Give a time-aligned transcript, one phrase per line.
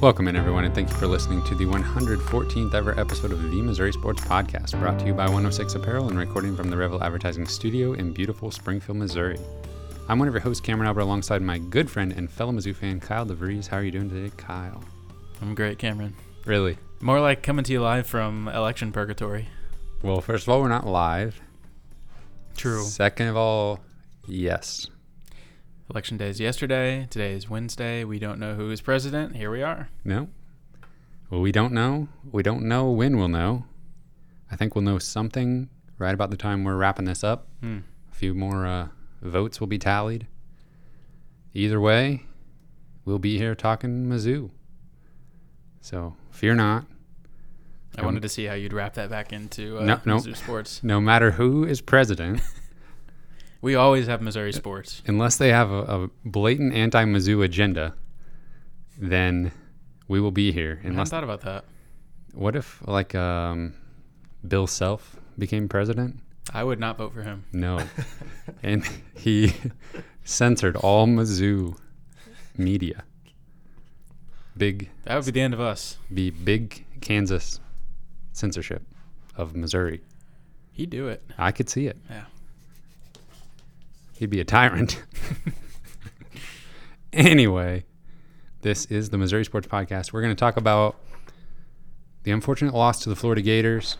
[0.00, 3.60] Welcome in, everyone, and thank you for listening to the 114th ever episode of the
[3.60, 7.46] Missouri Sports Podcast, brought to you by 106 Apparel and recording from the Revel Advertising
[7.46, 9.38] Studio in beautiful Springfield, Missouri.
[10.08, 12.98] I'm one of your hosts, Cameron Albert, alongside my good friend and fellow Mizzou fan,
[12.98, 13.68] Kyle DeVries.
[13.68, 14.82] How are you doing today, Kyle?
[15.42, 16.16] I'm great, Cameron.
[16.46, 16.78] Really?
[17.02, 19.48] More like coming to you live from election purgatory.
[20.02, 21.38] Well, first of all, we're not live.
[22.56, 22.84] True.
[22.84, 23.80] Second of all,
[24.26, 24.86] yes.
[25.90, 27.08] Election day is yesterday.
[27.10, 28.04] Today is Wednesday.
[28.04, 29.34] We don't know who is president.
[29.34, 29.88] Here we are.
[30.04, 30.28] No.
[31.28, 32.06] Well, we don't know.
[32.30, 33.64] We don't know when we'll know.
[34.52, 35.68] I think we'll know something
[35.98, 37.48] right about the time we're wrapping this up.
[37.60, 37.78] Hmm.
[38.08, 38.88] A few more uh,
[39.20, 40.28] votes will be tallied.
[41.54, 42.22] Either way,
[43.04, 44.50] we'll be here talking Mizzou.
[45.80, 46.84] So fear not.
[47.98, 50.16] I wanted to see how you'd wrap that back into uh, No, no.
[50.18, 50.84] Mizzou sports.
[50.84, 52.42] No matter who is president,
[53.62, 55.02] We always have Missouri sports.
[55.06, 57.94] unless they have a, a blatant anti-Mizzou agenda,
[58.98, 59.52] then
[60.08, 60.80] we will be here.
[60.84, 61.64] I thought about that.
[62.32, 63.74] what if like um,
[64.46, 66.20] Bill Self became president?
[66.52, 67.44] I would not vote for him.
[67.52, 67.80] No.
[68.62, 68.82] and
[69.14, 69.52] he
[70.24, 71.76] censored all Mizzou
[72.56, 73.04] media.
[74.56, 75.96] Big, That would be the end of us.
[76.12, 77.60] be big Kansas
[78.32, 78.82] censorship
[79.36, 80.00] of Missouri.
[80.72, 81.22] He'd do it.
[81.38, 81.96] I could see it.
[82.10, 82.24] Yeah.
[84.20, 85.02] He'd be a tyrant.
[87.14, 87.86] anyway,
[88.60, 90.12] this is the Missouri Sports Podcast.
[90.12, 90.96] We're going to talk about
[92.24, 93.96] the unfortunate loss to the Florida Gators.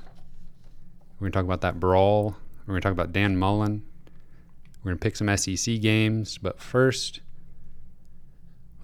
[1.15, 2.37] We're going to talk about that brawl.
[2.67, 3.83] We're going to talk about Dan Mullen.
[4.85, 6.37] We're going to pick some SEC games.
[6.37, 7.21] But first,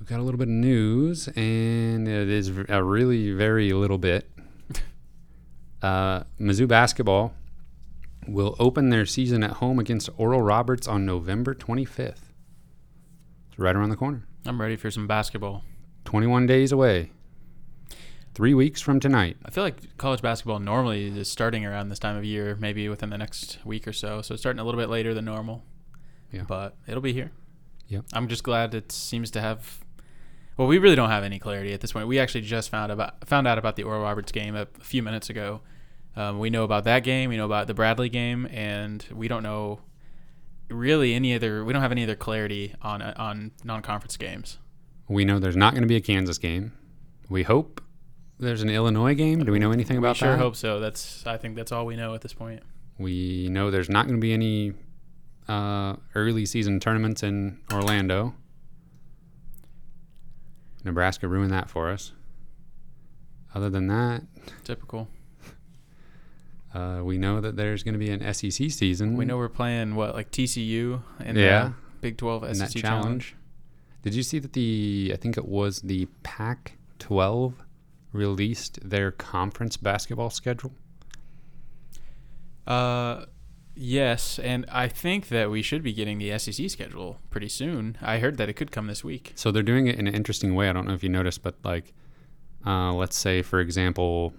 [0.01, 4.27] we've got a little bit of news, and it is a really very little bit.
[5.83, 7.35] Uh, Mizzou basketball
[8.29, 12.33] will open their season at home against Oral Roberts on November 25th.
[13.49, 14.27] It's right around the corner.
[14.45, 15.65] I'm ready for some basketball.
[16.05, 17.11] 21 days away.
[18.35, 19.39] Three weeks from tonight.
[19.45, 23.11] I feel like college basketball normally is starting around this time of year, maybe within
[23.11, 24.21] the next week or so.
[24.21, 25.65] So it's starting a little bit later than normal.
[26.31, 26.45] Yeah.
[26.47, 27.33] But it'll be here.
[27.89, 28.05] Yep.
[28.13, 29.81] I'm just glad it seems to have.
[30.57, 32.09] Well, we really don't have any clarity at this point.
[32.09, 35.31] We actually just found about found out about the Oral Roberts game a few minutes
[35.31, 35.61] ago.
[36.17, 37.29] Um, we know about that game.
[37.31, 39.81] We know about the Bradley game, and we don't know
[40.71, 41.65] really any other.
[41.65, 44.59] We don't have any other clarity on on non-conference games.
[45.09, 46.73] We know there's not going to be a Kansas game.
[47.29, 47.83] We hope
[48.39, 49.45] there's an Illinois game.
[49.45, 50.25] Do we know anything about that?
[50.25, 50.43] we sure that?
[50.43, 50.81] hope so.
[50.81, 52.63] That's I think that's all we know at this point.
[52.99, 54.73] We know there's not going to be any
[55.49, 58.35] uh, early season tournaments in Orlando.
[60.83, 62.13] Nebraska ruined that for us.
[63.55, 64.23] Other than that,
[64.65, 65.09] Typical.
[66.75, 69.17] Uh, we know that there's going to be an SEC season.
[69.17, 71.73] We know we're playing what like TCU and Yeah.
[72.01, 72.83] Big 12 SEC challenge.
[72.83, 73.37] challenge.
[74.03, 77.55] Did you see that the I think it was the Pac-12
[78.13, 80.73] released their conference basketball schedule?
[82.67, 83.27] Uh,
[83.75, 87.97] yes, and I think that we should be getting the SEC schedule pretty soon.
[88.03, 89.33] I heard that it could come this week.
[89.37, 90.69] So they're doing it in an interesting way.
[90.69, 91.93] I don't know if you noticed, but like,
[92.67, 94.35] uh, let's say for example,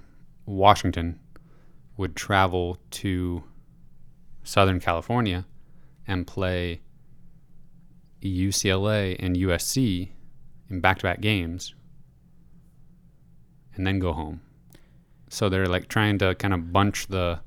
[0.46, 1.20] Washington
[1.98, 3.44] would travel to
[4.44, 5.46] Southern California
[6.08, 6.80] and play
[8.24, 10.10] UCLA and USC
[10.70, 11.74] in back-to-back games,
[13.76, 14.42] and then go home.
[15.30, 17.40] So they're like trying to kind of bunch the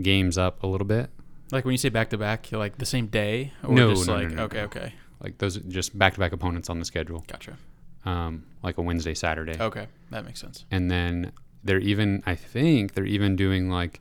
[0.00, 1.10] games up a little bit.
[1.52, 4.14] Like when you say back to back, like the same day, or No, just no,
[4.14, 4.64] like no, okay, no.
[4.64, 7.56] okay, Like those are just back-to-back opponents on the schedule, gotcha.
[8.04, 9.56] um, like a Wednesday, Saturday.
[9.60, 10.64] Okay, that makes sense.
[10.70, 11.32] and then
[11.64, 14.00] they're even i think they're even doing like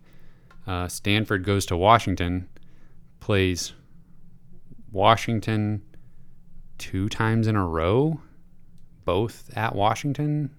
[0.68, 2.48] uh, stanford goes to washington
[3.20, 3.74] plays
[4.92, 5.82] washington
[6.78, 8.20] two times in a row
[9.06, 10.50] both at washington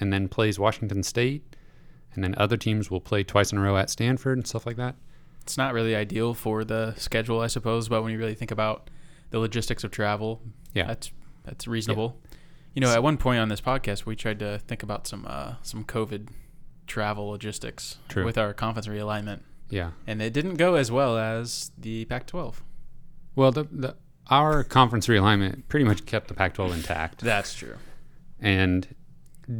[0.00, 1.56] and then plays washington state
[2.14, 4.76] and then other teams will play twice in a row at stanford and stuff like
[4.76, 4.94] that
[5.42, 8.88] It's not really ideal for the schedule, I suppose, but when you really think about
[9.30, 10.40] the logistics of travel,
[10.72, 10.86] Yeah.
[10.86, 11.10] that's
[11.44, 12.16] that's reasonable.
[12.72, 15.56] You know, at one point on this podcast, we tried to think about some uh,
[15.62, 16.28] some COVID
[16.86, 18.24] travel logistics True.
[18.24, 19.40] with our conference realignment,
[19.70, 22.56] yeah and it didn't go as well as the Pac-12.
[23.34, 23.96] well the, the
[24.28, 27.76] our conference realignment pretty much kept the pac 12 intact That's true.
[28.40, 28.86] and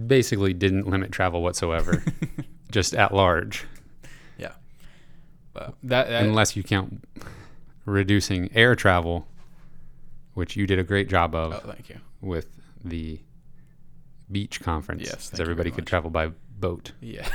[0.07, 2.03] basically didn't limit travel whatsoever
[2.71, 3.65] just at large
[5.53, 7.05] But that, that unless you count
[7.85, 9.29] reducing air travel,
[10.33, 12.01] which you did a great job of oh, thank you.
[12.21, 12.49] with
[12.85, 13.21] the
[14.33, 15.03] beach conference.
[15.05, 15.91] Yes, Because everybody very could much.
[15.91, 16.33] travel by
[16.65, 16.93] boat.
[17.01, 17.29] Yeah.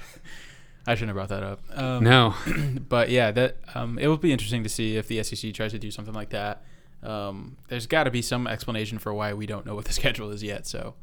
[0.86, 1.60] I shouldn't have brought that up.
[1.72, 2.34] Um, no,
[2.88, 5.78] but yeah, that um, it will be interesting to see if the SEC tries to
[5.78, 6.64] do something like that.
[7.02, 10.30] Um, there's got to be some explanation for why we don't know what the schedule
[10.30, 10.66] is yet.
[10.66, 10.94] So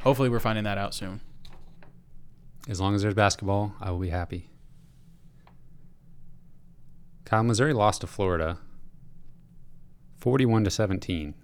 [0.00, 1.22] hopefully we're finding that out soon.
[2.68, 4.50] As long as there's basketball, I will be happy.
[7.24, 8.58] Kyle, Missouri lost to Florida
[10.18, 11.34] 41 to 17.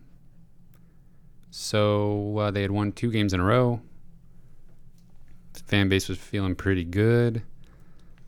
[1.50, 3.80] So uh, they had won two games in a row.
[5.66, 7.42] Fan base was feeling pretty good.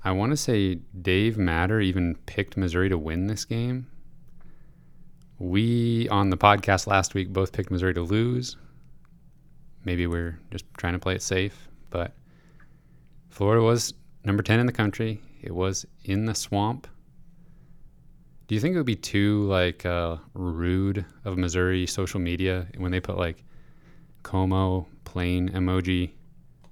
[0.03, 3.87] I want to say Dave Matter even picked Missouri to win this game.
[5.39, 8.57] We on the podcast last week both picked Missouri to lose.
[9.85, 12.13] Maybe we're just trying to play it safe, but
[13.31, 13.95] Florida was
[14.25, 15.21] number 10 in the country.
[15.43, 16.87] It was in the swamp.
[18.47, 22.93] Do you think it would be too like uh, rude of Missouri social media when
[22.93, 23.43] they put like
[24.23, 26.13] Como plain emoji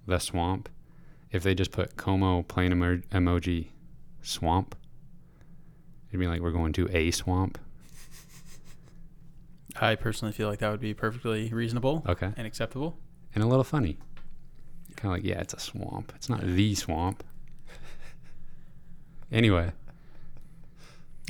[0.07, 0.69] the swamp?
[1.31, 3.69] If they just put Como plain emo- emoji
[4.23, 4.75] swamp,
[6.09, 7.59] it'd be like we're going to a swamp.
[9.81, 12.99] I personally feel like that would be perfectly reasonable Okay, and acceptable.
[13.35, 13.97] and a little funny.
[14.97, 16.13] Kind of like yeah, it's a swamp.
[16.17, 17.25] It's not the swamp.
[19.33, 19.73] Anyway,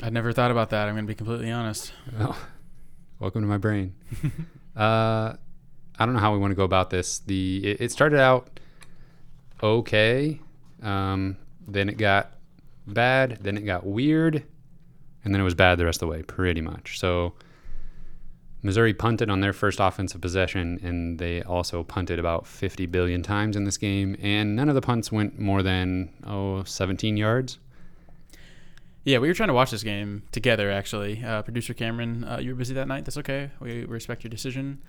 [0.01, 0.89] I'd never thought about that.
[0.89, 1.93] I'm going to be completely honest.
[2.19, 2.35] Well,
[3.19, 3.95] welcome to my brain.
[4.75, 5.35] uh,
[5.97, 7.19] I don't know how we want to go about this.
[7.19, 8.59] The it, it started out
[9.63, 10.39] okay,
[10.81, 11.37] um,
[11.67, 12.33] then it got
[12.85, 14.43] bad, then it got weird,
[15.23, 16.99] and then it was bad the rest of the way, pretty much.
[16.99, 17.33] So
[18.61, 23.55] Missouri punted on their first offensive possession, and they also punted about 50 billion times
[23.55, 27.57] in this game, and none of the punts went more than oh 17 yards.
[29.05, 31.21] Yeah, we were trying to watch this game together, actually.
[31.23, 33.03] Uh, Producer Cameron, uh, you were busy that night.
[33.03, 33.51] That's okay.
[33.59, 34.81] We respect your decision.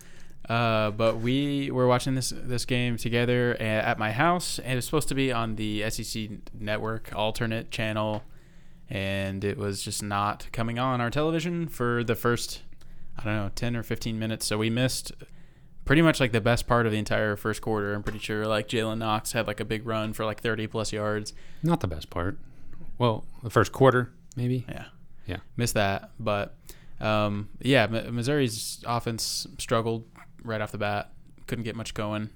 [0.49, 4.85] Uh, but we were watching this this game together at my house, and it was
[4.85, 8.23] supposed to be on the SEC network alternate channel,
[8.91, 12.63] and it was just not coming on our television for the first,
[13.19, 14.45] I don't know, ten or fifteen minutes.
[14.45, 15.13] So we missed
[15.85, 17.95] pretty much like the best part of the entire first quarter.
[17.95, 20.93] I'm pretty sure like Jalen Knox had like a big run for like 30 plus
[20.93, 21.33] yards.
[21.63, 22.39] Not the best part.
[22.99, 24.65] Well, the first quarter, maybe.
[24.69, 24.87] Yeah.
[25.27, 25.39] Yeah.
[25.57, 26.11] Missed that.
[26.19, 26.57] But
[27.01, 30.05] um, yeah, Missouri's offense struggled
[30.45, 31.11] right off the bat.
[31.47, 32.31] Couldn't get much going.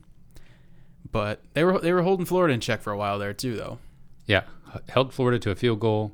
[1.11, 3.79] But they were they were holding Florida in check for a while there too, though.
[4.27, 4.43] Yeah,
[4.89, 6.13] held Florida to a field goal.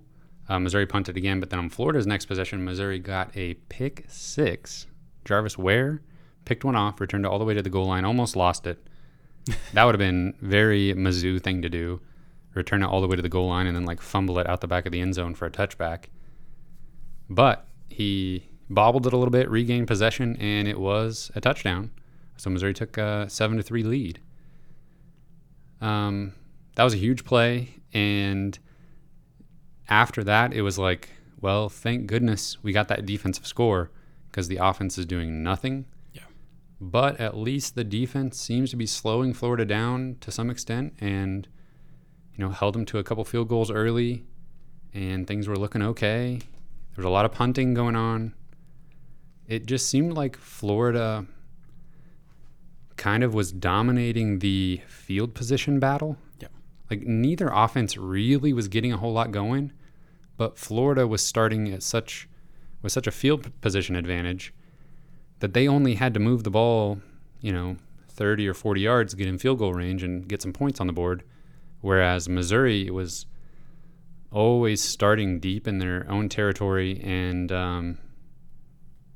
[0.49, 4.87] Uh, Missouri punted again, but then on Florida's next possession, Missouri got a pick six.
[5.25, 6.03] Jarvis Ware
[6.45, 8.87] picked one off, returned it all the way to the goal line, almost lost it.
[9.73, 12.01] that would have been very Mizzou thing to do.
[12.55, 14.61] Return it all the way to the goal line and then like fumble it out
[14.61, 16.05] the back of the end zone for a touchback.
[17.29, 21.91] But he bobbled it a little bit, regained possession, and it was a touchdown.
[22.37, 24.21] So Missouri took a seven to three lead.
[25.81, 26.33] Um,
[26.77, 28.59] that was a huge play, and
[29.89, 31.11] after that, it was like,
[31.41, 33.91] well, thank goodness we got that defensive score
[34.31, 35.85] because the offense is doing nothing.
[36.13, 36.23] Yeah.
[36.81, 41.47] But at least the defense seems to be slowing Florida down to some extent, and
[42.35, 44.25] you know held them to a couple field goals early,
[44.93, 46.39] and things were looking okay.
[46.41, 48.35] There was a lot of punting going on.
[49.47, 51.27] It just seemed like Florida
[52.97, 56.17] kind of was dominating the field position battle.
[56.41, 56.53] Yep.
[56.91, 59.73] Like neither offense really was getting a whole lot going,
[60.37, 62.29] but Florida was starting at such
[62.83, 64.53] with such a field position advantage
[65.41, 67.01] that they only had to move the ball,
[67.41, 67.77] you know,
[68.09, 70.87] 30 or 40 yards to get in field goal range and get some points on
[70.87, 71.25] the board.
[71.81, 73.27] Whereas Missouri was
[74.31, 77.99] always starting deep in their own territory and, um,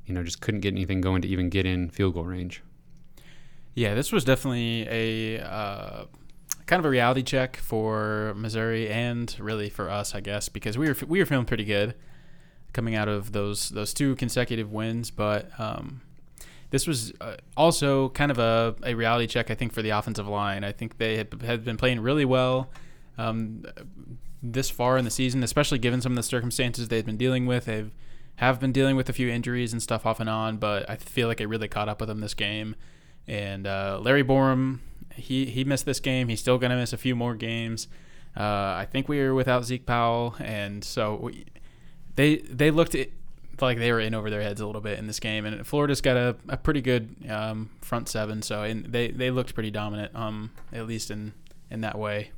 [0.09, 2.63] you know, just couldn't get anything going to even get in field goal range.
[3.75, 6.05] Yeah, this was definitely a uh,
[6.65, 10.87] kind of a reality check for Missouri and really for us, I guess, because we
[10.87, 11.93] were we were feeling pretty good
[12.73, 16.01] coming out of those those two consecutive wins, but um,
[16.71, 20.27] this was uh, also kind of a, a reality check, I think, for the offensive
[20.27, 20.63] line.
[20.63, 22.71] I think they had, had been playing really well
[23.19, 23.63] um,
[24.41, 27.65] this far in the season, especially given some of the circumstances they've been dealing with.
[27.65, 27.91] They've
[28.39, 31.27] have been dealing with a few injuries and stuff off and on, but I feel
[31.27, 32.73] like it really caught up with them this game.
[33.27, 34.79] And uh, Larry Borom,
[35.13, 36.29] he he missed this game.
[36.29, 37.89] He's still going to miss a few more games.
[38.37, 41.45] Uh, I think we were without Zeke Powell, and so we,
[42.15, 43.09] they they looked at,
[43.59, 45.45] like they were in over their heads a little bit in this game.
[45.45, 49.53] And Florida's got a, a pretty good um, front seven, so and they they looked
[49.53, 51.33] pretty dominant, um, at least in
[51.69, 52.31] in that way.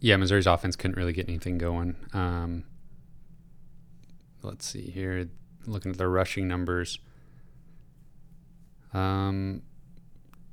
[0.00, 1.94] Yeah, Missouri's offense couldn't really get anything going.
[2.12, 2.64] Um,
[4.44, 5.28] let's see here.
[5.66, 6.98] Looking at the rushing numbers.
[8.92, 9.62] Um,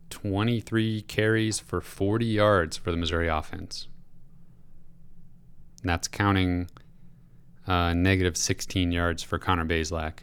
[0.09, 3.87] 23 carries for 40 yards for the Missouri offense.
[5.81, 6.69] And that's counting
[7.67, 10.19] uh, negative 16 yards for Connor Bazelak.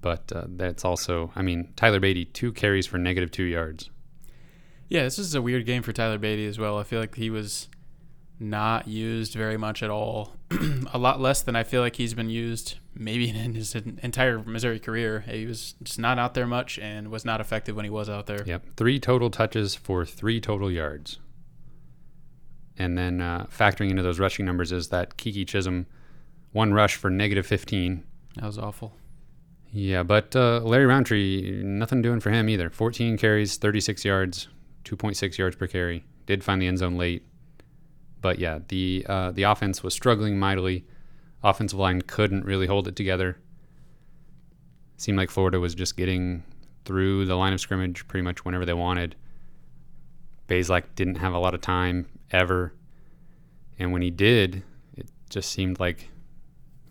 [0.00, 3.90] but uh, that's also, I mean, Tyler Badie, two carries for negative two yards.
[4.88, 6.78] Yeah, this is a weird game for Tyler Badie as well.
[6.78, 7.68] I feel like he was
[8.38, 10.34] not used very much at all.
[10.92, 14.80] a lot less than I feel like he's been used maybe in his entire Missouri
[14.80, 15.20] career.
[15.20, 18.26] He was just not out there much and was not effective when he was out
[18.26, 18.42] there.
[18.44, 18.74] Yep.
[18.76, 21.18] Three total touches for three total yards.
[22.76, 25.86] And then uh, factoring into those rushing numbers is that Keke Chism,
[26.52, 28.02] one rush for negative 15.
[28.36, 28.94] That was awful.
[29.72, 32.70] Yeah, but uh, Larry Rountree, nothing doing for him either.
[32.70, 34.48] 14 carries, 36 yards,
[34.84, 36.04] 2.6 yards per carry.
[36.26, 37.24] Did find the end zone late.
[38.20, 40.84] But yeah, the uh, the offense was struggling mightily.
[41.42, 43.38] Offensive line couldn't really hold it together.
[44.96, 46.44] Seemed like Florida was just getting
[46.84, 49.16] through the line of scrimmage pretty much whenever they wanted.
[50.48, 52.74] Bazelak didn't have a lot of time ever.
[53.78, 54.62] And when he did,
[54.96, 56.10] it just seemed like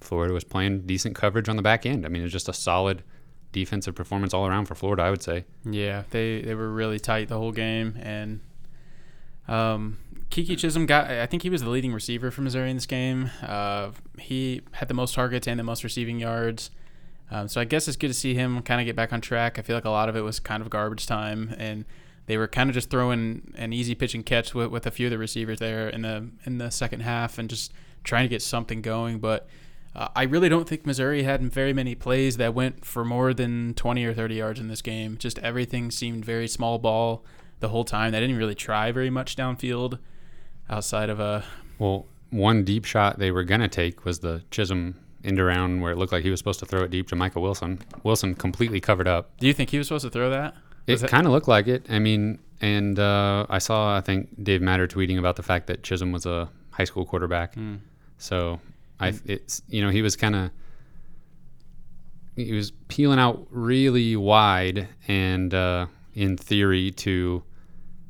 [0.02, 2.06] Florida was playing decent coverage on the back end.
[2.06, 3.04] I mean, it was just a solid
[3.52, 5.46] defensive performance all around for Florida, I would say.
[5.70, 7.98] Yeah, they, they were really tight the whole game.
[8.02, 8.40] And
[9.48, 9.98] um,
[10.30, 13.32] Keke Chism got, I think he was the leading receiver for Missouri in this game.
[13.42, 16.70] Uh, he had the most targets and the most receiving yards.
[17.32, 19.58] Um, so I guess it's good to see him kind of get back on track.
[19.58, 21.86] I feel like a lot of it was kind of garbage time, and
[22.28, 25.08] they were kind of just throwing an easy pitch and catch with, with a few
[25.08, 27.72] of the receivers there in the in the second half, and just
[28.04, 29.20] trying to get something going.
[29.20, 29.48] But
[29.96, 33.74] uh, I really don't think Missouri had very many plays that went for more than
[33.76, 35.18] 20 or 30 yards in this game.
[35.18, 37.24] Just everything seemed very small ball
[37.60, 38.12] the whole time.
[38.12, 40.00] They didn't really try very much downfield
[40.70, 41.44] outside of a.
[41.78, 45.92] Well, one deep shot they were going to take was the Chism end around where
[45.92, 47.80] it looked like he was supposed to throw it deep to Michael Wilson.
[48.04, 49.38] Wilson completely covered up.
[49.40, 50.56] Do you think he was supposed to throw that?
[50.88, 51.86] Was it kind of looked like it.
[51.90, 55.84] I mean, and uh, I saw, I think, Dave Matter tweeting about the fact that
[55.84, 57.56] Chism was a high school quarterback.
[57.56, 57.80] Mm.
[58.18, 58.60] So
[59.00, 60.52] I, it's you know, he was kind of
[62.36, 67.44] he was peeling out really wide, and uh, in theory to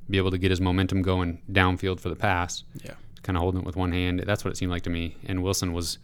[0.09, 2.63] be able to get his momentum going downfield for the pass.
[2.83, 4.23] Yeah, kind of holding it with one hand.
[4.25, 5.15] That's what it seemed like to me.
[5.25, 5.97] And Wilson was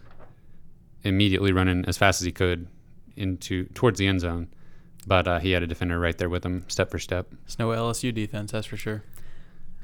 [1.03, 2.67] immediately running as fast as he could
[3.15, 4.47] into towards the end zone,
[5.07, 7.27] but uh, he had a defender right there with him, step for step.
[7.45, 9.03] It's no LSU defense, that's for sure.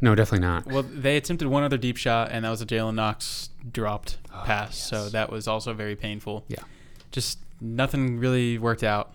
[0.03, 0.65] No, definitely not.
[0.65, 4.41] Well, they attempted one other deep shot, and that was a Jalen Knox dropped Oh,
[4.43, 4.69] pass.
[4.71, 4.89] yes.
[4.89, 6.43] So that was also very painful.
[6.47, 6.63] Yeah.
[7.11, 9.13] Just nothing really worked out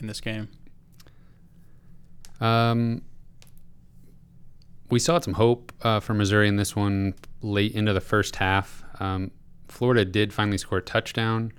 [0.00, 0.48] in this game.
[2.40, 3.02] Um,
[4.94, 8.84] we saw some hope uh, for Missouri in this one late into the first half.
[9.00, 9.32] Um,
[9.66, 11.52] Florida did finally score a touchdown.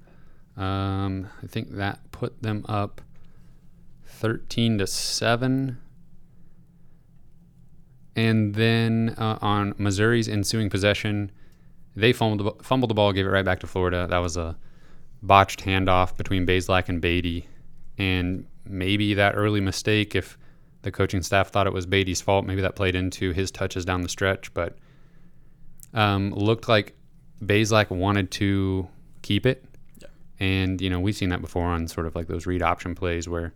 [0.55, 3.01] Um, I think that put them up
[4.05, 5.77] 13 to 7.
[8.15, 11.29] And then uh, on Missouri's ensuing possession,
[11.93, 14.07] they fumbled the, fumbled the ball, gave it right back to Florida.
[14.09, 14.55] That was a
[15.21, 17.47] botched handoff between Bazelak and Badie.
[17.97, 20.37] And maybe that early mistake, if
[20.85, 24.01] the coaching staff thought it was Badie's fault, maybe that played into his touches down
[24.01, 24.53] the stretch.
[24.53, 24.77] But
[25.93, 26.95] um, looked like
[27.43, 28.87] Bazelak wanted to
[29.21, 29.65] keep it.
[29.99, 30.07] Yeah.
[30.39, 33.27] And, you know, we've seen that before on sort of like those read option plays
[33.27, 33.53] where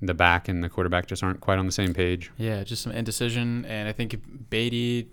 [0.00, 2.30] the back and the quarterback just aren't quite on the same page.
[2.38, 4.16] Yeah, just some indecision, and I think
[4.50, 5.08] Badie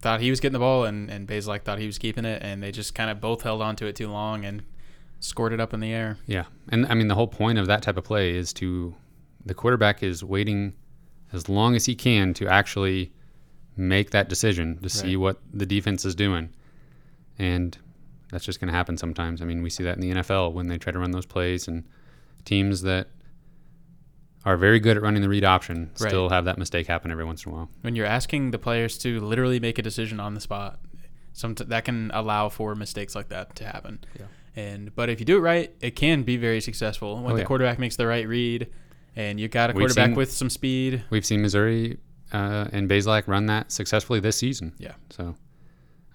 [0.00, 2.62] thought he was getting the ball, and and Bazelak thought he was keeping it, and
[2.62, 4.62] they just kind of both held on to it too long and
[5.20, 6.18] scored it up in the air.
[6.26, 6.44] Yeah.
[6.70, 8.94] And I mean, the whole point of that type of play is to
[9.44, 10.74] the quarterback is waiting
[11.32, 13.12] as long as he can to actually
[13.76, 16.50] make that decision to see what the defense is doing.
[17.38, 17.76] And
[18.30, 19.40] that's just going to happen sometimes.
[19.40, 21.68] I mean, we see that in the NFL when they try to run those plays,
[21.68, 21.84] and
[22.44, 23.08] teams that
[24.44, 26.08] are very good at running the read option Right.
[26.08, 27.70] still have that mistake happen every once in a while.
[27.82, 30.80] When you're asking the players to literally make a decision on the spot,
[31.32, 34.00] some that can allow for mistakes like that to happen.
[34.18, 34.26] Yeah.
[34.54, 37.40] And but if you do it right, it can be very successful when Oh, the
[37.42, 37.46] yeah.
[37.46, 38.68] quarterback makes the right read,
[39.16, 41.04] and you got a quarterback seen- with some speed.
[41.10, 41.98] We've seen Missouri
[42.32, 44.72] uh, and Bazelak run that successfully this season.
[44.78, 44.94] Yeah.
[45.10, 45.34] So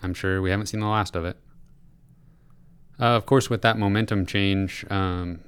[0.02, 1.38] I'm sure we haven't seen the last of it.
[3.00, 5.40] Uh, of course, with that momentum change, um,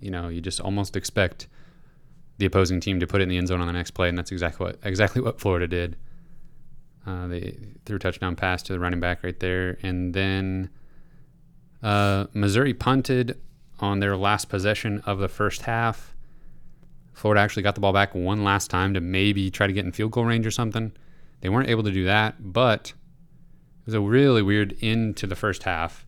[0.00, 1.46] you know, you just almost expect
[2.38, 4.18] the opposing team to put it in the end zone on the next play, and
[4.18, 5.96] that's exactly what exactly what Florida did.
[7.06, 10.68] Uh, they threw a touchdown pass to the running back right there, and then
[11.82, 13.40] uh, Missouri punted
[13.78, 16.15] on their last possession of the first half.
[17.16, 19.90] Florida actually got the ball back one last time to maybe try to get in
[19.90, 20.92] field goal range or something.
[21.40, 25.34] They weren't able to do that, but it was a really weird end to the
[25.34, 26.04] first half.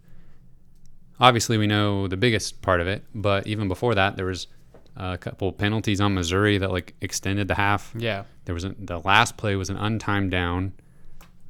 [1.18, 4.48] Obviously, we know the biggest part of it, but even before that, there was
[4.96, 7.94] a couple penalties on Missouri that like extended the half.
[7.96, 8.24] Yeah.
[8.44, 10.74] There was a, the last play was an untimed down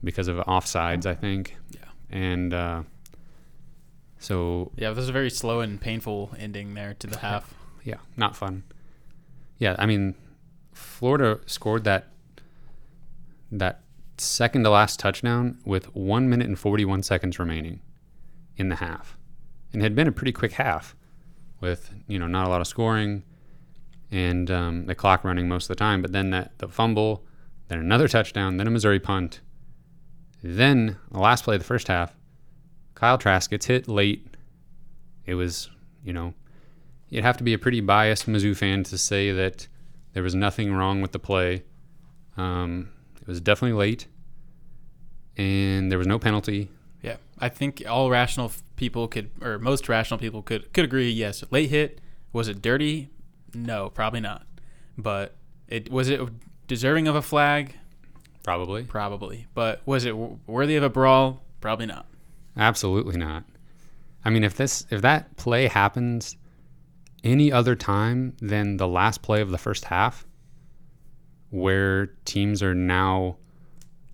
[0.05, 1.57] because of offsides, I think.
[1.73, 1.81] Yeah.
[2.11, 2.83] And uh,
[4.21, 7.53] so Yeah, this was a very slow and painful ending there to the half.
[7.83, 8.63] yeah, not fun.
[9.59, 10.15] Yeah, I mean,
[10.73, 12.07] Florida scored that
[13.51, 13.81] that
[14.19, 17.81] second to last touchdown with one minute and forty one seconds remaining
[18.57, 19.17] in the half,
[19.73, 20.95] and it had been a pretty quick half
[21.61, 23.25] with you know not a lot of scoring
[24.11, 26.01] and um, the clock running most of the time.
[26.03, 27.25] But then that the fumble,
[27.69, 29.41] then another touchdown, then a Missouri punt,
[30.43, 32.17] then the last play of the first half,
[32.95, 34.27] Kyle Trask gets hit late.
[35.27, 35.69] It was
[36.05, 36.35] you know
[37.11, 39.69] you'd have to be a pretty biased Mizzou fan to say that
[40.13, 41.63] there was nothing wrong with the play.
[42.37, 44.07] Um, it was definitely late,
[45.37, 46.71] and there was no penalty.
[47.03, 51.11] Yeah, I think all rational people could, or most rational people could, could agree.
[51.11, 52.01] Yes, late hit.
[52.33, 53.11] Was it dirty?
[53.55, 54.47] No, probably not.
[54.97, 55.35] But
[55.69, 56.21] it was it
[56.67, 57.75] deserving of a flag?
[58.43, 58.85] Probably.
[58.85, 59.47] Probably.
[59.55, 61.43] But was it w- worthy of a brawl?
[61.61, 62.07] Probably not.
[62.57, 63.45] Absolutely not.
[64.25, 66.37] I mean, if this if that play happens
[67.25, 70.27] any other time than the last play of the first half,
[71.51, 73.37] where teams are now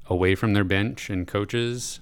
[0.06, 2.00] away from their bench and coaches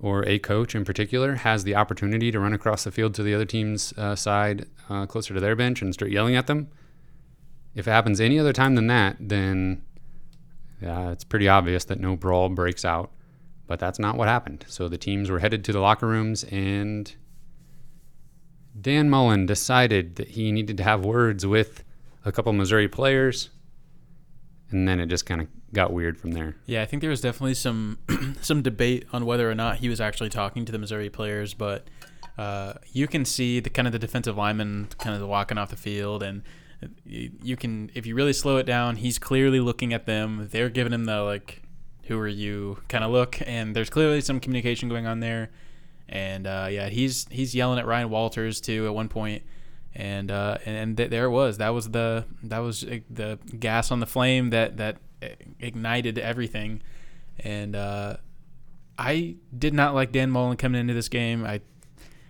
[0.00, 3.34] or a coach in particular has the opportunity to run across the field to the
[3.34, 6.68] other team's uh, side uh, closer to their bench and start yelling at them.
[7.74, 9.82] If it happens any other time than that, then
[10.80, 13.12] it's pretty obvious that no brawl breaks out.
[13.66, 14.64] But that's not what happened.
[14.68, 17.14] So the teams were headed to the locker rooms, and
[18.80, 21.84] Dan Mullen decided that he needed to have words with
[22.24, 23.50] a couple Missouri players,
[24.70, 26.56] and then it just kind of got weird from there.
[26.66, 27.98] Yeah, I think there was definitely some
[28.40, 31.88] some debate on whether or not he was actually talking to the Missouri players, but
[32.38, 35.76] uh, you can see the kind of the defensive lineman kind of walking off the
[35.76, 36.42] field, and
[37.04, 40.48] you, you can if you really slow it down, he's clearly looking at them.
[40.50, 41.62] They're giving him the like,
[42.04, 45.50] "Who are you?" kind of look, and there's clearly some communication going on there.
[46.10, 49.44] And uh, yeah, he's he's yelling at Ryan Walters too at one point,
[49.94, 51.58] and uh, and, th- there it was.
[51.58, 54.96] That was the that was uh, the gas on the flame that that
[55.60, 56.82] ignited everything.
[57.38, 58.16] And uh,
[58.98, 61.44] I did not like Dan Mullen coming into this game.
[61.46, 61.60] I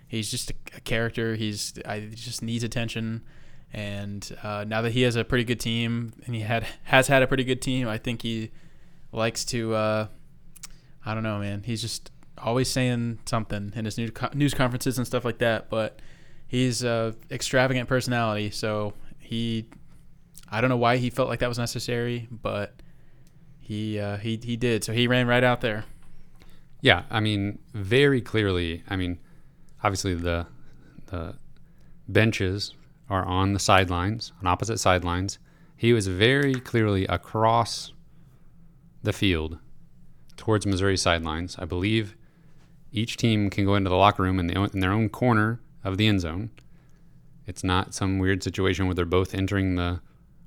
[0.07, 1.33] he's just a, a character.
[1.33, 3.23] He's I he just needs attention.
[3.73, 7.23] And uh, now that he has a pretty good team, and he had has had
[7.23, 8.51] a pretty good team, I think he
[9.11, 9.73] likes to.
[9.73, 10.07] Uh,
[11.03, 11.63] I don't know, man.
[11.65, 12.11] He's just
[12.43, 15.69] always saying something in his news news conferences and stuff like that.
[15.69, 15.99] But
[16.47, 19.67] he's a extravagant personality, so he.
[20.53, 22.73] I don't know why he felt like that was necessary, but
[23.59, 24.83] he uh, he he did.
[24.83, 25.85] So he ran right out there.
[26.81, 28.83] Yeah, I mean, very clearly.
[28.89, 29.19] I mean,
[29.83, 30.47] obviously the
[31.07, 31.35] the
[32.07, 32.73] benches
[33.09, 35.39] are on the sidelines, on opposite sidelines.
[35.75, 37.93] He was very clearly across
[39.03, 39.57] the field
[40.37, 41.55] towards Missouri sidelines.
[41.59, 42.15] I believe
[42.91, 45.97] each team can go into the locker room in, the, in their own corner of
[45.97, 46.49] the end zone.
[47.47, 50.01] It's not some weird situation where they're both entering the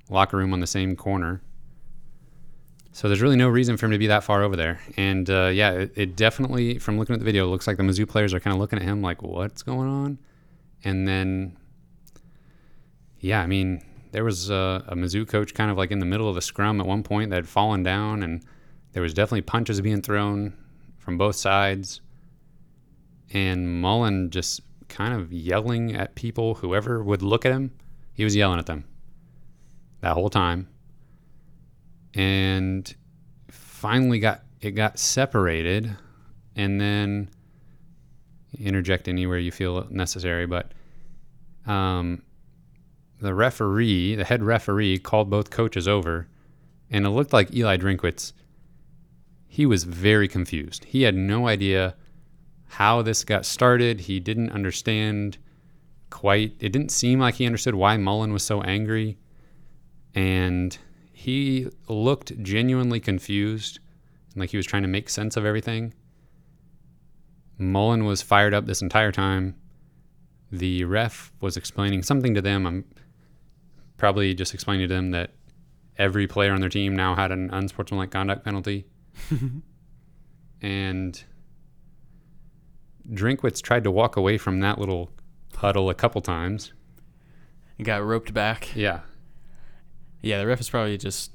[0.09, 1.41] locker room on the same corner.
[2.91, 4.79] So there's really no reason for him to be that far over there.
[4.95, 8.07] And uh, yeah, it, it, definitely, from looking at the video, looks like the Mizzou
[8.07, 10.17] players are kind of looking at him like, what's going on?
[10.85, 11.57] And then,
[13.19, 13.81] yeah, I mean,
[14.11, 16.79] there was a, a Mizzou coach kind of like in the middle of the scrum
[16.79, 18.41] at one point that had fallen down, and
[18.93, 20.53] there was definitely punches being thrown
[20.97, 21.99] from both sides.
[23.33, 27.71] And Mullen just kind of yelling at people, whoever would look at him,
[28.13, 28.85] he was yelling at them
[30.01, 30.67] that whole time.
[32.13, 32.93] And
[33.49, 35.95] finally got it got separated
[36.55, 37.29] and then
[38.57, 40.71] interject anywhere you feel necessary but
[41.67, 42.23] um,
[43.19, 46.27] the referee the head referee called both coaches over
[46.89, 48.31] and it looked like eli drinkwitz
[49.55, 50.83] he was very confused.
[50.83, 51.95] He had no idea
[52.67, 55.37] how this got started he didn't understand
[56.09, 59.17] quite it didn't seem like he understood why mullen was so angry
[60.15, 60.77] and
[61.11, 63.79] he looked genuinely confused,
[64.35, 65.93] like he was trying to make sense of everything.
[67.57, 69.55] Mullen was fired up this entire time.
[70.51, 72.65] The ref was explaining something to them.
[72.65, 72.85] I'm
[73.97, 75.31] probably just explaining to them that
[75.97, 78.85] every player on their team now had an unsportsmanlike conduct penalty.
[80.61, 81.23] and
[83.11, 85.11] Drinkwitz tried to walk away from that little
[85.55, 86.73] huddle a couple times.
[87.77, 88.75] He got roped back.
[88.75, 89.01] Yeah.
[90.21, 91.31] Yeah, the ref is probably just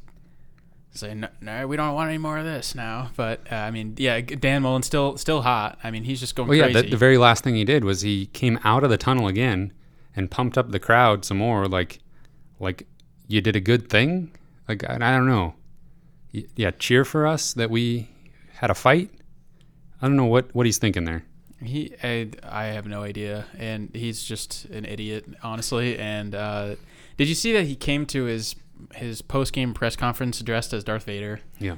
[0.92, 3.10] saying, no, no, we don't want any more of this now.
[3.16, 5.78] But uh, I mean, yeah, Dan Mullen still still hot.
[5.84, 6.74] I mean, he's just going well, crazy.
[6.74, 9.28] yeah, the, the, very last thing he did was he came out of the tunnel
[9.28, 9.72] again
[10.16, 11.68] and pumped up the crowd some more.
[11.68, 12.00] Like,
[12.58, 12.86] like
[13.28, 14.32] you did a good thing.
[14.68, 15.54] Like I, I don't know.
[16.32, 18.08] Yeah, cheer for us that we
[18.54, 19.10] had a fight.
[20.00, 21.24] I don't know what what he's thinking there.
[21.62, 25.98] He, I, I have no idea, and he's just an idiot, honestly.
[25.98, 26.76] And uh,
[27.16, 28.56] did you see that he came to his
[28.94, 31.40] his post game press conference dressed as Darth Vader?
[31.58, 31.76] Yeah.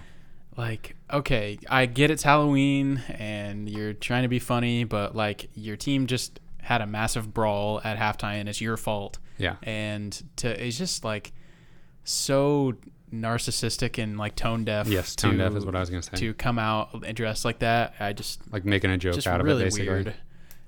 [0.57, 5.77] Like, okay, I get it's Halloween and you're trying to be funny, but like your
[5.77, 9.19] team just had a massive brawl at halftime, and it's your fault.
[9.39, 9.57] Yeah.
[9.63, 11.33] And to it's just like
[12.05, 12.75] so
[13.13, 14.87] narcissistic and like tone deaf.
[14.89, 16.17] Yes, tone deaf to- is what I was gonna say.
[16.17, 19.47] To come out and dress like that, I just like making a joke out of
[19.49, 19.89] it, basically.
[19.89, 20.15] weird.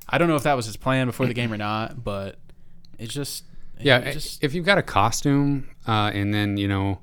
[0.08, 2.38] I don't know if that was his plan before the game or not, but
[2.98, 3.44] it's just
[3.80, 7.00] Yeah, it just if you've got a costume uh, and then you know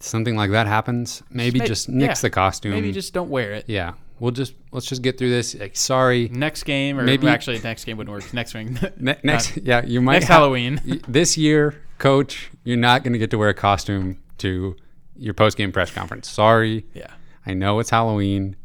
[0.00, 2.72] something like that happens, maybe ma- just nix yeah, the costume.
[2.72, 3.66] maybe just don't wear it.
[3.68, 5.54] yeah, we'll just let's just get through this.
[5.54, 8.34] Like, sorry, Next game, or Maybe- actually next game wouldn't work.
[8.34, 11.02] Next game, ne- next yeah, you might next have- Halloween.
[11.06, 14.76] this year, coach, you're not going to get to wear a costume to
[15.16, 16.28] your post game press conference.
[16.30, 17.10] Sorry, Yeah.
[17.46, 18.56] I know it's Halloween,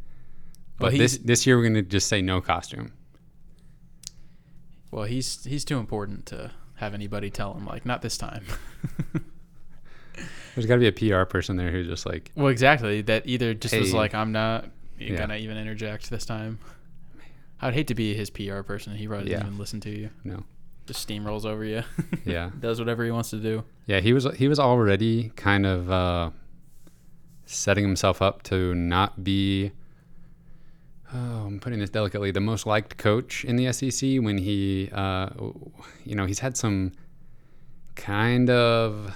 [0.79, 2.93] but he's- this this year we're going to just say no costume.
[4.91, 8.43] Well, he's he's too important to have anybody tell him like not this time.
[10.55, 13.01] There's got to be a PR person there who's just like, well, exactly.
[13.03, 14.65] That either just was like I'm not
[14.99, 15.15] Yeah.
[15.15, 16.59] gonna even interject this time.
[17.61, 18.95] I'd hate to be his PR person.
[18.95, 20.09] He probably doesn't even listen to you.
[20.25, 20.43] no,
[20.91, 21.83] Just steamrolls over you.
[22.25, 22.49] yeah.
[22.59, 23.63] Does whatever he wants to do.
[23.85, 26.31] Yeah, he was he was already kind of uh,
[27.45, 29.71] setting himself up to not be.
[31.13, 32.31] Oh, I'm putting this delicately.
[32.31, 35.29] The most liked coach in the SEC when he, uh,
[36.03, 36.91] you know, he's had some
[37.95, 39.15] kind of,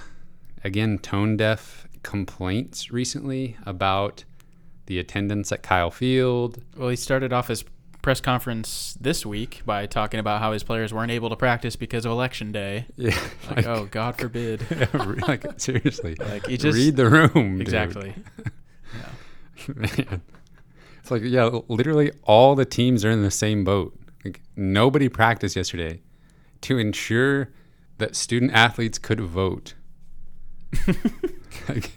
[0.64, 4.24] again, tone deaf complaints recently about
[4.86, 6.62] the attendance at Kyle Field.
[6.74, 7.64] Well, he started off his
[8.06, 12.04] press conference this week by talking about how his players weren't able to practice because
[12.04, 12.86] of election day.
[12.96, 13.18] Yeah,
[13.50, 14.64] Like, oh, God forbid.
[15.26, 17.60] like seriously, Like, he just- read the room.
[17.60, 18.14] exactly.
[19.74, 20.22] Man.
[21.00, 23.98] It's like, yeah, literally all the teams are in the same boat.
[24.24, 26.00] Like, nobody practiced yesterday
[26.60, 27.50] to ensure
[27.98, 29.74] that student athletes could vote.
[31.68, 31.90] Like,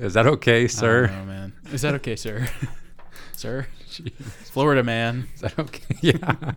[0.00, 1.08] is that okay, sir?
[1.08, 2.48] Oh man, is that okay, sir?
[3.40, 3.66] Sir,
[4.44, 5.28] Florida man.
[5.34, 5.96] Is that okay?
[6.02, 6.52] yeah.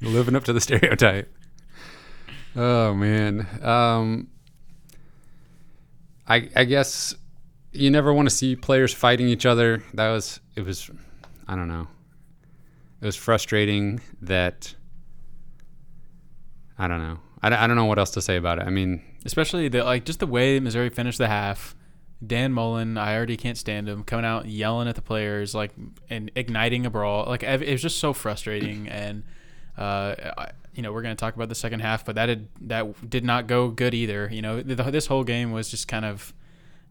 [0.00, 1.32] Living up to the stereotype.
[2.56, 3.46] Oh, man.
[3.62, 4.28] Um,
[6.26, 7.14] I, I guess
[7.72, 9.82] you never want to see players fighting each other.
[9.94, 10.90] That was, it was,
[11.46, 11.88] I don't know.
[13.00, 14.74] It was frustrating that,
[16.78, 17.18] I don't know.
[17.42, 18.66] I, I don't know what else to say about it.
[18.66, 21.74] I mean, Especially the like just the way Missouri finished the half.
[22.24, 25.72] Dan Mullen, I already can't stand him coming out yelling at the players like
[26.08, 27.26] and igniting a brawl.
[27.26, 29.24] Like it was just so frustrating and
[29.76, 32.48] uh I, you know, we're going to talk about the second half, but that did
[32.62, 34.28] that did not go good either.
[34.30, 36.32] You know, th- this whole game was just kind of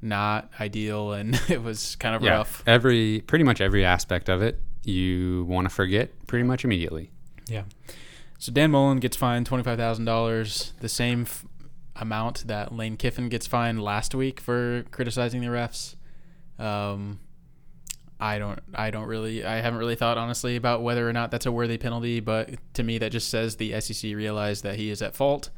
[0.01, 2.63] not ideal and it was kind of yeah, rough.
[2.65, 7.11] every, pretty much every aspect of it, you want to forget pretty much immediately.
[7.47, 7.63] Yeah.
[8.37, 11.45] So Dan Mullen gets fined twenty five thousand dollars, the same f-
[11.95, 15.95] amount that Lane Kiffin gets fined last week for criticizing the refs.
[16.57, 17.19] Um,
[18.19, 21.45] I don't, I don't really, I haven't really thought honestly about whether or not that's
[21.45, 25.01] a worthy penalty, but to me that just says the SEC realized that he is
[25.01, 25.49] at fault.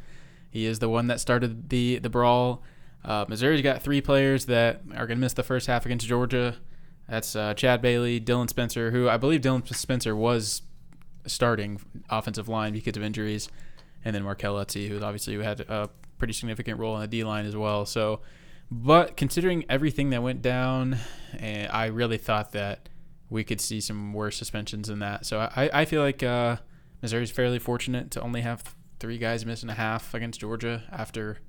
[0.49, 2.63] He is the one that started the the brawl.
[3.03, 6.55] Uh, Missouri's got three players that are going to miss the first half against Georgia.
[7.07, 10.63] That's uh, Chad Bailey, Dylan Spencer, who I believe Dylan Spencer was
[11.27, 13.49] starting offensive line because of injuries,
[14.03, 17.45] and then Markel Utsey, who obviously had a pretty significant role in the D line
[17.45, 17.85] as well.
[17.85, 18.21] So,
[18.71, 20.97] but considering everything that went down,
[21.39, 22.89] eh, I really thought that
[23.29, 25.25] we could see some worse suspensions than that.
[25.25, 26.57] So I, I feel like uh,
[27.01, 31.39] Missouri's fairly fortunate to only have three guys missing a half against Georgia after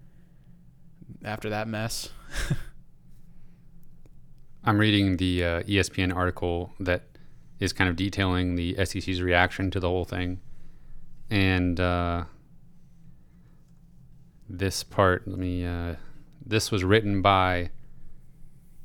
[1.25, 2.09] after that mess.
[4.65, 7.05] I'm reading the uh, ESPN article that
[7.61, 10.41] is kind of detailing the SEC's reaction to the whole thing.
[11.31, 12.25] And uh,
[14.49, 15.97] this part, let me, uh,
[16.45, 17.71] this was written by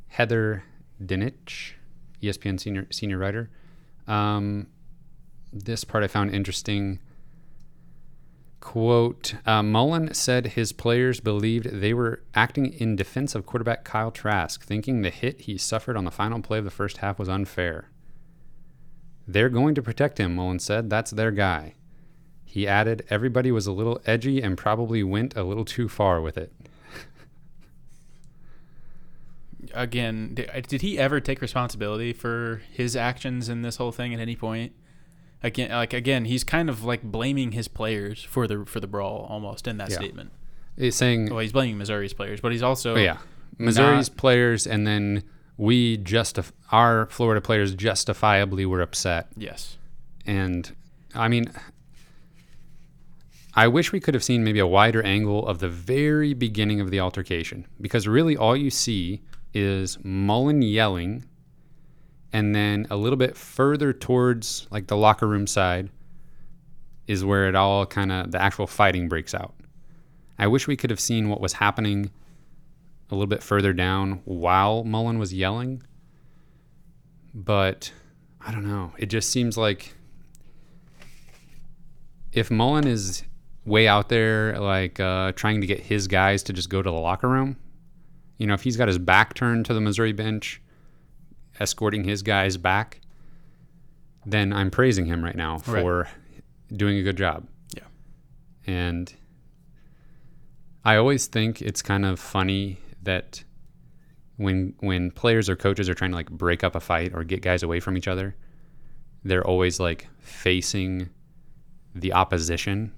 [0.08, 0.63] Heather
[1.04, 1.74] Dinich,
[2.21, 3.50] ESPN senior, senior writer.
[4.08, 4.67] Um,
[5.54, 7.00] this part I found interesting.
[8.60, 14.12] Quote uh, Mullen said his players believed they were acting in defense of quarterback Kyle
[14.12, 17.28] Trask, thinking the hit he suffered on the final play of the first half was
[17.28, 17.89] unfair.
[19.28, 20.89] They're going to protect him, Mullen said.
[20.89, 21.76] That's their guy.
[22.52, 26.38] He added, everybody was a little edgy and probably went a little too far with
[26.38, 26.52] it.
[29.74, 34.14] Again, did, uh, did he ever take responsibility for his actions in this whole thing
[34.14, 34.74] at any point?
[35.44, 39.26] Again, like again, he's kind of like blaming his players for the for the brawl
[39.30, 39.96] almost in that Yeah.
[39.98, 40.32] statement.
[40.78, 43.18] He's saying, Well, he's blaming Missouri's players, but he's also oh, yeah,
[43.58, 45.24] Missouri's players, and then
[45.58, 46.54] we justify.
[46.72, 49.28] our Florida players justifiably were upset.
[49.38, 49.78] Yes.
[50.26, 50.76] And
[51.16, 51.52] I mean,
[53.54, 56.90] I wish we could have seen maybe a wider angle of the very beginning of
[56.90, 59.22] the altercation because really all you see
[59.54, 61.26] is Mullen yelling,
[62.32, 65.90] and then a little bit further towards like the locker room side
[67.08, 69.54] is where it all kind of the actual fighting breaks out.
[70.40, 72.10] I wish we could have seen what was happening
[73.10, 75.84] a little bit further down while Mullen was yelling,
[77.34, 77.92] but
[78.40, 78.94] I don't know.
[78.98, 79.94] It just seems like
[82.32, 83.24] if Mullen is
[83.65, 86.95] way out there, like uh, trying to get his guys to just go to the
[86.95, 87.58] locker room,
[88.38, 90.62] you know, if he's got his back turned to the Missouri bench,
[91.60, 93.02] escorting his guys back,
[94.26, 96.08] then I'm praising him right now for
[96.76, 97.47] doing a good job.
[97.76, 97.84] Yeah.
[98.65, 99.13] And
[100.84, 103.43] I always think it's kind of funny that
[104.38, 107.41] when when players or coaches are trying to like break up a fight or get
[107.41, 108.36] guys away from each other,
[109.24, 111.10] they're always like facing
[111.93, 112.91] the opposition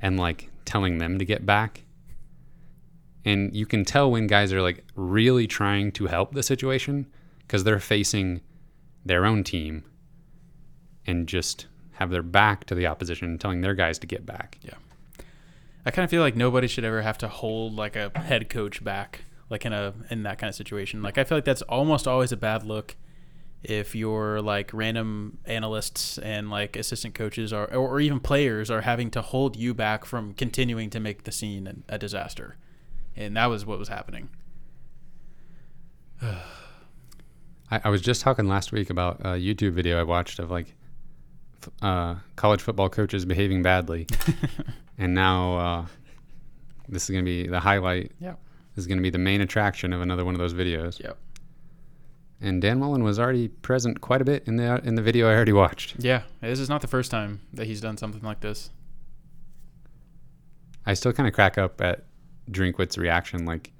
[0.00, 1.84] and like telling them to get back.
[3.24, 7.06] And you can tell when guys are like really trying to help the situation
[7.40, 8.40] because they're facing
[9.04, 9.84] their own team
[11.06, 14.58] and just have their back to the opposition telling their guys to get back.
[14.62, 14.74] Yeah.
[15.84, 18.84] I kind of feel like nobody should ever have to hold like a head coach
[18.84, 21.02] back, like in a in that kind of situation.
[21.02, 22.96] Like I feel like that's almost always a bad look
[23.62, 29.10] if your like random analysts and like assistant coaches are or even players are having
[29.10, 32.56] to hold you back from continuing to make the scene a disaster.
[33.16, 34.30] And that was what was happening.
[36.22, 40.74] I, I was just talking last week about a YouTube video I watched of like
[41.82, 44.06] uh, college football coaches behaving badly,
[44.98, 45.86] and now uh,
[46.88, 48.12] this is going to be the highlight.
[48.20, 48.34] Yeah.
[48.74, 51.00] This is going to be the main attraction of another one of those videos.
[51.00, 51.18] Yep.
[52.40, 55.34] And Dan Mullen was already present quite a bit in the in the video I
[55.34, 55.96] already watched.
[55.98, 58.70] Yeah, this is not the first time that he's done something like this.
[60.86, 62.04] I still kind of crack up at
[62.50, 63.44] Drinkwitz's reaction.
[63.44, 63.72] Like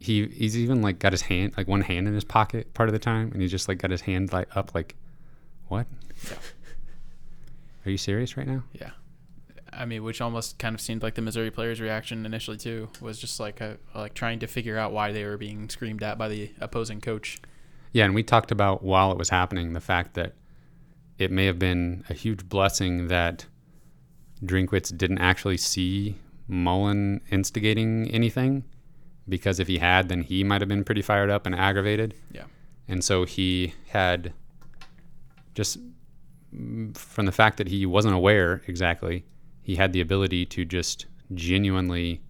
[0.00, 2.92] he he's even like got his hand like one hand in his pocket part of
[2.94, 4.94] the time, and he just like got his hand like up like,
[5.68, 5.86] what?
[6.28, 6.36] Yeah.
[7.86, 8.64] Are you serious right now?
[8.72, 8.90] Yeah.
[9.72, 13.18] I mean, which almost kind of seemed like the Missouri players' reaction initially too was
[13.18, 16.28] just like a, like trying to figure out why they were being screamed at by
[16.28, 17.40] the opposing coach.
[17.94, 20.34] Yeah, and we talked about while it was happening the fact that
[21.16, 23.46] it may have been a huge blessing that
[24.44, 28.64] Drinkwitz didn't actually see Mullen instigating anything
[29.28, 32.14] because if he had, then he might have been pretty fired up and aggravated.
[32.32, 32.46] Yeah.
[32.88, 34.34] And so he had
[35.54, 35.78] just
[36.94, 39.24] from the fact that he wasn't aware exactly,
[39.62, 42.22] he had the ability to just genuinely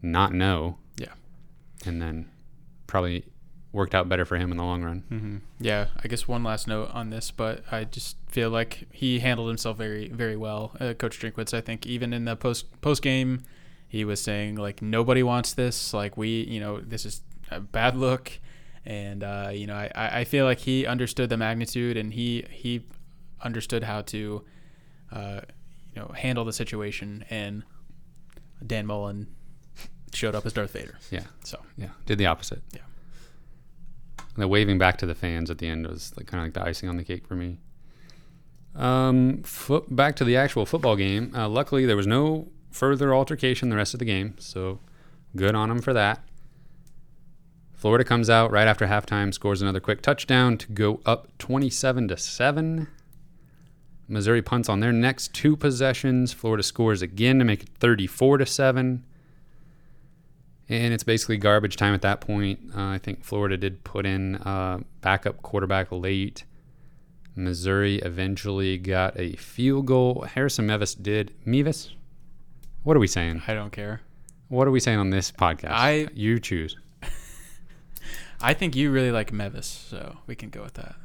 [0.00, 0.78] not know.
[0.96, 1.12] Yeah.
[1.84, 2.30] And then
[2.86, 3.26] probably
[3.74, 5.02] worked out better for him in the long run.
[5.10, 5.36] Mm-hmm.
[5.58, 9.48] Yeah, I guess one last note on this, but I just feel like he handled
[9.48, 10.72] himself very, very well.
[10.78, 13.42] Uh, Coach Drinkwitz, I think, even in the post post game,
[13.88, 15.92] he was saying like nobody wants this.
[15.92, 18.38] Like we, you know, this is a bad look,
[18.86, 22.86] and uh, you know, I, I feel like he understood the magnitude and he he
[23.42, 24.44] understood how to,
[25.10, 25.40] uh,
[25.94, 27.24] you know, handle the situation.
[27.28, 27.64] And
[28.64, 29.26] Dan Mullen
[30.12, 30.96] showed up as Darth Vader.
[31.10, 31.24] Yeah.
[31.42, 31.88] So Yeah.
[32.06, 32.62] Did the opposite.
[32.72, 32.82] Yeah.
[34.36, 36.68] The waving back to the fans at the end was like kind of like the
[36.68, 37.58] icing on the cake for me.
[38.74, 41.32] Um, foot, back to the actual football game.
[41.34, 44.80] Uh, luckily, there was no further altercation the rest of the game, so
[45.36, 46.20] good on them for that.
[47.72, 52.16] Florida comes out right after halftime, scores another quick touchdown to go up 27 to
[52.16, 52.88] 7.
[54.08, 56.32] Missouri punts on their next two possessions.
[56.32, 59.04] Florida scores again to make it 34 to 7.
[60.68, 62.58] And it's basically garbage time at that point.
[62.74, 66.44] Uh, I think Florida did put in uh, backup quarterback late.
[67.36, 70.22] Missouri eventually got a field goal.
[70.22, 71.32] Harrison Mevis did.
[71.44, 71.90] Mevis?
[72.82, 73.42] What are we saying?
[73.46, 74.00] I don't care.
[74.48, 75.70] What are we saying on this podcast?
[75.72, 76.76] I- you choose.
[78.40, 80.96] I think you really like Mevis, so we can go with that.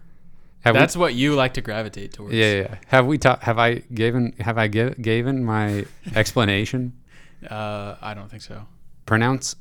[0.62, 2.34] Have That's what you like to gravitate towards.
[2.34, 2.76] yeah, yeah.
[2.88, 4.34] Have we ta- Have I given?
[4.40, 6.94] Have I give, given my explanation?
[7.50, 8.68] Uh, I don't think so.
[9.10, 9.56] Pronounce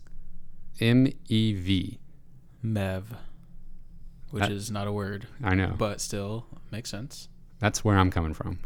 [0.78, 1.98] M E V.
[2.62, 3.04] Mev,
[4.30, 5.74] which Uh, is not a word, I know.
[5.78, 7.30] but still makes sense.
[7.58, 8.58] That's where I'm coming from.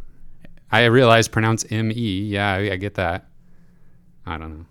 [0.72, 2.22] I realize pronounce M E.
[2.24, 3.28] Yeah, I, I get that.
[4.26, 4.66] I don't know.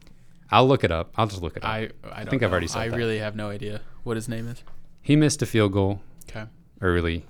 [0.52, 1.13] I'll look it up.
[1.15, 1.69] I'll just look it up.
[1.69, 2.97] I I, don't think I've already said I that.
[2.97, 4.63] really have no idea what his name is.
[5.02, 6.43] he missed a field goal Okay.
[6.82, 7.26] early.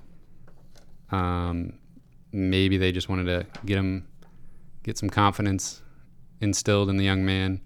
[1.12, 1.74] Um,
[2.32, 4.08] maybe they just wanted to get him,
[4.82, 5.82] get some confidence
[6.40, 7.60] instilled in the young man.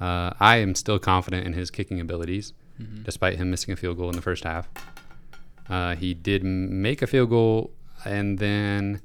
[0.00, 3.04] Uh, I am still confident in his kicking abilities, Mhm.
[3.04, 4.68] despite him missing a field goal in the first half.
[5.68, 7.72] Uh, he did make a field goal,
[8.04, 9.00] and then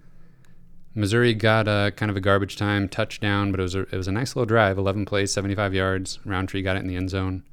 [0.95, 4.07] Missouri got a kind of a garbage time touchdown, but it was a, it was
[4.07, 6.19] a nice little drive, 11 plays, 75 yards.
[6.25, 7.43] Rountree got it in the end zone.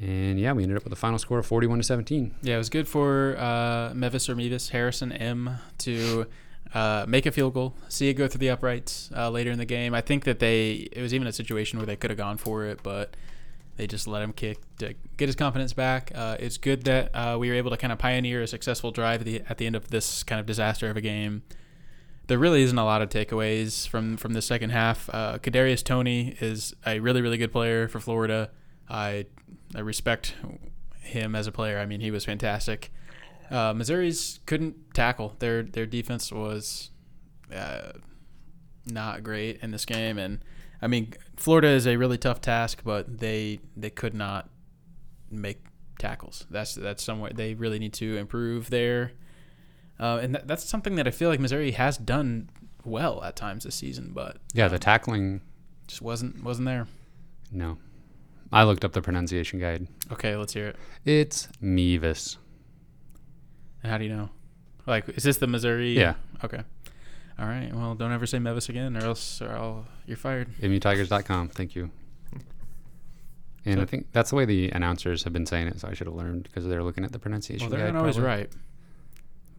[0.00, 2.34] And yeah, we ended up with a final score of 41 to 17.
[2.42, 6.26] Yeah, it was good for uh, Mevis or Mevis Harrison M to
[6.72, 9.64] uh, make a field goal, see it go through the uprights uh, later in the
[9.64, 9.94] game.
[9.94, 12.64] I think that they it was even a situation where they could have gone for
[12.64, 13.16] it, but
[13.76, 16.12] they just let him kick to get his confidence back.
[16.14, 19.20] Uh, it's good that uh, we were able to kind of pioneer a successful drive
[19.20, 21.42] at the, at the end of this kind of disaster of a game.
[22.26, 25.10] There really isn't a lot of takeaways from from the second half.
[25.12, 28.50] Uh, Kadarius Toney is a really really good player for Florida.
[28.88, 29.26] I
[29.74, 30.34] I respect
[31.00, 31.78] him as a player.
[31.78, 32.90] I mean, he was fantastic.
[33.50, 35.34] Uh, Missouri's couldn't tackle.
[35.38, 36.90] Their their defense was
[37.54, 37.92] uh,
[38.86, 40.40] not great in this game, and
[40.82, 44.48] I mean, Florida is a really tough task, but they they could not
[45.30, 45.64] make
[45.98, 46.46] tackles.
[46.50, 49.12] That's that's somewhere they really need to improve there,
[50.00, 52.50] uh, and that, that's something that I feel like Missouri has done
[52.84, 55.40] well at times this season, but Yeah, the tackling,
[55.86, 56.86] just wasn't wasn't there.
[57.52, 57.78] no.
[58.52, 59.88] I looked up the pronunciation guide.
[60.12, 60.76] Okay, let's hear it.
[61.04, 62.36] It's Mevis.
[63.84, 64.30] How do you know?
[64.86, 65.92] Like, is this the Missouri?
[65.98, 66.14] Yeah.
[66.42, 66.62] Okay.
[67.38, 67.70] All right.
[67.72, 70.48] Well, don't ever say Mevis again, or else or I'll, you're fired.
[70.60, 71.48] MUTigers.com.
[71.48, 71.90] Thank you.
[73.64, 75.94] And So- I think that's the way the announcers have been saying it, so I
[75.94, 77.94] should have learned because they're looking at the pronunciation Well, they're guide.
[77.94, 78.30] not always probably.
[78.30, 78.52] right,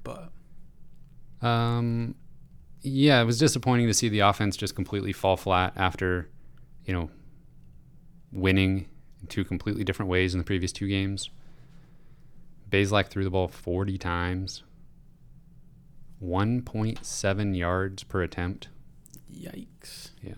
[0.04, 2.16] but Um,
[2.82, 6.30] yeah, it was disappointing to see the offense just completely fall flat after,
[6.86, 7.10] you know,
[8.32, 8.88] winning
[9.22, 11.30] in two completely different ways in the previous two games.
[12.76, 14.64] Bazelak threw the ball 40 times,
[16.22, 18.68] 1.7 yards per attempt.
[19.34, 20.12] yikes.
[20.22, 20.34] Yeah.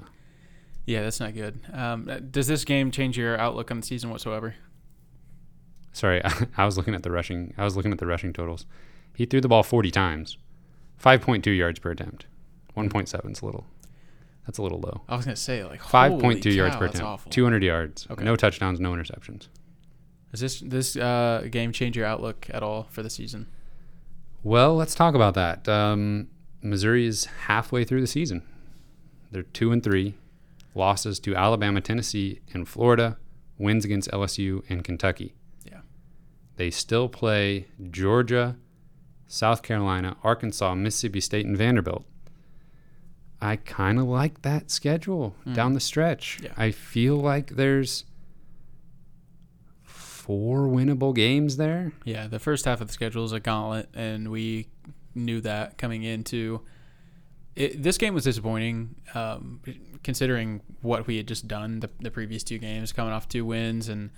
[0.85, 1.59] Yeah, that's not good.
[1.73, 4.55] Um, uh, does this game change your outlook on the season whatsoever?
[5.91, 6.21] Sorry,
[6.57, 7.53] I was looking at the rushing.
[7.57, 8.65] I was looking at the rushing totals.
[9.15, 10.37] He threw the ball 40 times,
[11.03, 12.27] 5.2 yards per attempt.
[12.77, 13.65] 1.7 is a little.
[14.45, 15.01] That's a little low.
[15.09, 17.03] I was gonna say like 5.2 yards per that's attempt.
[17.03, 17.31] Awful.
[17.31, 18.07] 200 yards.
[18.11, 18.23] Okay.
[18.23, 19.47] No touchdowns, no interceptions.
[20.37, 23.47] Does this this uh, game change your outlook at all for the season?
[24.43, 25.67] Well, let's talk about that.
[25.67, 26.27] Um,
[26.61, 28.43] Missouri is halfway through the season.
[29.31, 30.13] They're two and three,
[30.75, 33.17] losses to Alabama, Tennessee, and Florida,
[33.57, 35.33] wins against LSU and Kentucky.
[35.65, 35.79] Yeah.
[36.55, 38.57] They still play Georgia,
[39.25, 42.05] South Carolina, Arkansas, Mississippi State, and Vanderbilt.
[43.41, 45.55] I kind of like that schedule Mm.
[45.55, 46.39] down the stretch.
[46.43, 46.53] Yeah.
[46.55, 48.05] I feel like there's
[50.27, 51.93] four winnable games there.
[52.05, 54.67] Yeah, the first half of the schedule is a gauntlet, and we
[55.15, 56.61] knew that coming into
[57.55, 57.81] it.
[57.81, 59.61] This game was disappointing, um,
[60.03, 63.87] considering what we had just done the, the previous two games, coming off two wins,
[63.89, 64.09] and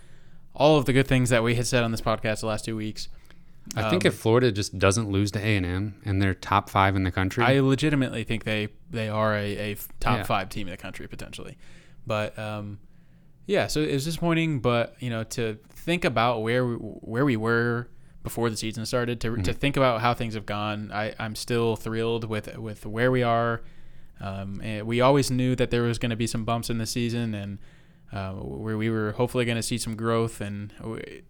[0.53, 2.75] all of the good things that we had said on this podcast the last two
[2.75, 3.07] weeks.
[3.75, 6.71] I think Um, if Florida just doesn't lose to A and M and they're top
[6.71, 10.23] five in the country, I legitimately think they they are a top Yeah.
[10.23, 11.55] five team in the country potentially,
[12.07, 12.79] but um,
[13.55, 13.67] yeah.
[13.67, 16.75] So it was disappointing, but you know to think about where we,
[17.13, 17.87] where we were
[18.23, 19.57] before the season started, to to Mhm.
[19.57, 23.61] think about how things have gone, I I'm still thrilled with with where we are.
[24.21, 26.85] Um, and we always knew that there was going to be some bumps in the
[26.85, 27.57] season, and
[28.11, 30.73] uh, where we were hopefully going to see some growth, and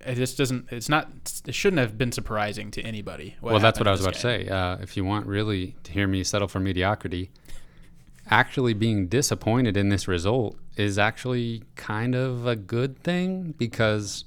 [0.01, 0.67] it just doesn't.
[0.71, 1.08] It's not.
[1.45, 3.36] It shouldn't have been surprising to anybody.
[3.41, 4.47] well, that's what I was about this to say.
[4.49, 7.29] Uh, if you want really to hear me settle for mediocrity,
[8.29, 14.25] actually being disappointed in this result is actually kind of a good thing because,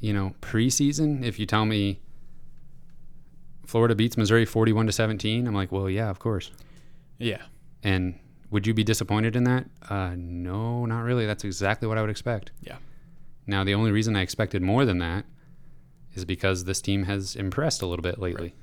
[0.00, 2.00] you know, preseason, if you tell me
[3.66, 6.50] Florida beats Missouri 41 to 17, I'm like, well, yeah, of course.
[7.18, 7.42] Yeah.
[7.82, 8.18] And
[8.50, 9.66] would you be disappointed in that?
[9.88, 11.24] Uh, no, not really.
[11.24, 12.50] That's exactly what I would expect.
[12.60, 12.76] Yeah.
[13.46, 15.24] Now, the only reason I expected more than that
[16.14, 18.54] is because this team has impressed a little bit lately.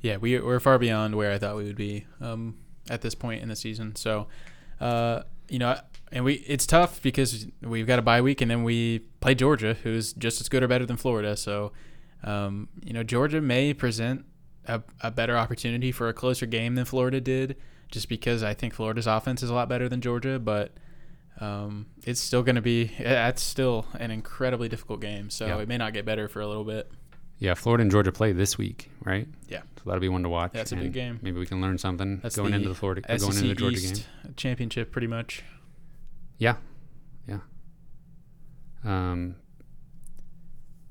[0.00, 2.56] yeah, we, we're far beyond where I thought we would be um,
[2.90, 3.94] at this point in the season.
[3.96, 4.26] So,
[4.80, 5.78] uh, you know,
[6.12, 9.74] and we it's tough because we've got a bye week and then we play Georgia,
[9.82, 11.36] who's just as good or better than Florida.
[11.36, 11.72] So,
[12.24, 14.24] um, you know, Georgia may present
[14.66, 17.56] a, a better opportunity for a closer game than Florida did,
[17.90, 20.72] just because I think Florida's offense is a lot better than Georgia, but.
[21.40, 22.90] Um, it's still going to be.
[22.98, 25.58] That's still an incredibly difficult game, so Yeah.
[25.58, 26.90] it may not get better for a little bit.
[27.38, 29.28] Yeah, Florida and Georgia play this week, right?
[29.48, 29.62] Yeah.
[29.76, 30.52] So that'll be one to watch.
[30.52, 31.20] That's a big game.
[31.22, 33.76] Maybe we can learn something That's going into the Florida, or going into the Georgia
[33.76, 34.34] East game.
[34.36, 35.44] championship, pretty much.
[36.38, 36.56] Yeah,
[37.28, 37.38] yeah.
[38.84, 39.36] Um,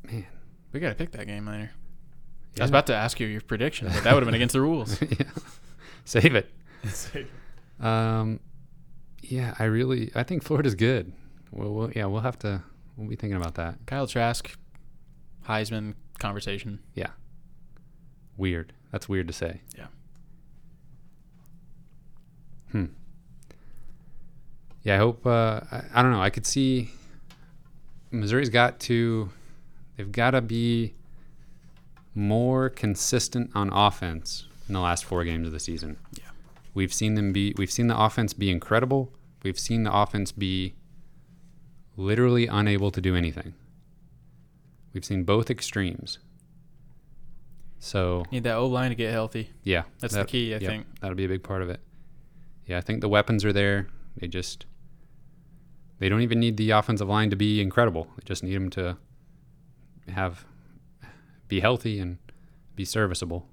[0.04, 0.26] man,
[0.72, 1.72] We got to pick that game later.
[2.60, 4.62] I was about to ask you your prediction, but that would have been against the
[4.62, 5.00] rules.
[5.20, 5.28] yeah.
[6.06, 6.50] Save it.
[7.80, 8.40] Um,
[9.22, 11.12] yeah, I really, I think Florida's good.
[11.52, 12.64] Well, we'll, yeah, we'll have to,
[12.96, 13.76] we'll be thinking about that.
[13.86, 14.58] Kyle Trask,
[15.48, 16.80] Heisman conversation.
[16.94, 17.12] Yeah.
[18.38, 18.74] Weird.
[18.92, 19.62] That's weird to say.
[19.78, 19.88] Yeah.
[22.72, 22.86] Hmm.
[24.84, 25.26] Yeah, I hope.
[25.26, 26.22] Uh, I, I don't know.
[26.22, 26.92] I could see
[28.12, 29.30] Missouri's got to.
[29.96, 30.94] They've got to be
[32.14, 35.98] more consistent on offense in the last four games of the season.
[36.14, 36.26] Yeah.
[36.74, 37.54] We've seen them be.
[37.58, 39.12] We've seen the offense be incredible.
[39.44, 40.76] We've seen the offense be
[41.96, 43.56] literally unable to do anything.
[44.98, 46.18] We've seen both extremes.
[47.78, 49.52] So Need that O line to get healthy.
[49.62, 50.88] yeah, That's that- the key, I yep, think.
[51.02, 51.80] that'll be a big part of it.
[52.66, 53.90] Yeah, I think the weapons are there.
[54.20, 54.66] They just
[56.00, 58.08] they don't even need the offensive line to be incredible.
[58.18, 58.98] They just need them to
[60.08, 60.46] have
[61.48, 62.18] be healthy and
[62.76, 63.48] be serviceable.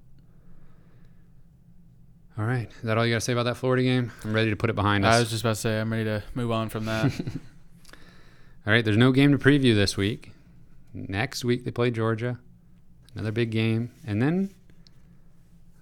[2.38, 4.12] All right, is that all you got to say about that Florida game?
[4.24, 5.14] I'm ready to put it behind us.
[5.14, 7.12] I was just about to say I'm ready to move on from that.
[8.66, 10.30] All right, there's no game to preview this week.
[10.94, 12.38] Next week they play Georgia,
[13.14, 14.54] another big game, and then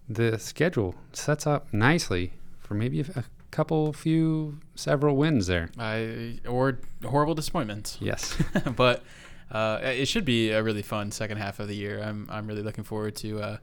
[0.09, 5.69] the schedule sets up nicely for maybe a, couple, few, several wins there.
[5.79, 7.99] I or horrible disappointments.
[8.01, 8.37] Yes.
[8.77, 9.05] but
[9.53, 12.03] uh, it should be a really fun second half of the year.
[12.03, 13.57] I'm I'm really looking forward to uh,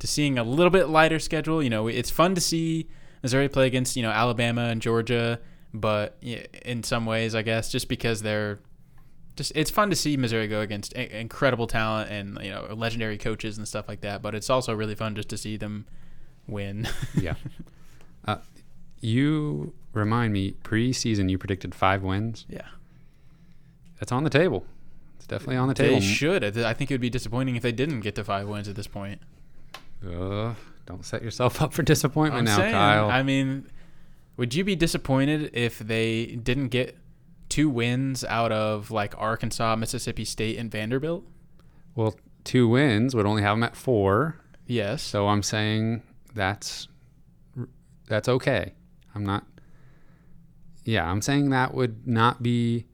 [0.00, 1.62] to seeing a little bit lighter schedule.
[1.62, 2.88] You know, it's fun to see
[3.22, 5.40] Missouri play against you know Alabama and Georgia,
[5.72, 8.58] but in some ways, I guess just because they're
[9.38, 13.56] just it's fun to see Missouri go against incredible talent and you know legendary coaches
[13.56, 14.20] and stuff like that.
[14.20, 15.86] But it's also really fun just to see them
[16.46, 16.86] win.
[17.18, 17.34] yeah.
[18.26, 18.38] Uh,
[19.00, 22.44] you remind me, preseason you predicted five wins.
[22.48, 22.66] yeah,
[23.98, 24.66] That's on the table.
[25.16, 26.00] It's definitely on the table.
[26.00, 26.44] they should.
[26.44, 28.74] I I think it would be disappointing if they didn't get to five wins at
[28.74, 29.22] this point.
[30.04, 33.08] Uh, don't set yourself up for disappointment I'm now, saying, Kyle.
[33.08, 33.68] I mean,
[34.36, 36.96] would you be disappointed if they didn't get
[37.48, 41.24] two wins out of like Arkansas, Mississippi State, and Vanderbilt?
[41.98, 44.36] well, two wins would only have them at four.
[44.66, 45.02] Yes.
[45.02, 46.86] So I'm saying that's
[48.06, 48.72] that's okay.
[49.16, 49.44] I'm not.
[50.84, 52.86] Yeah, I'm saying that would not be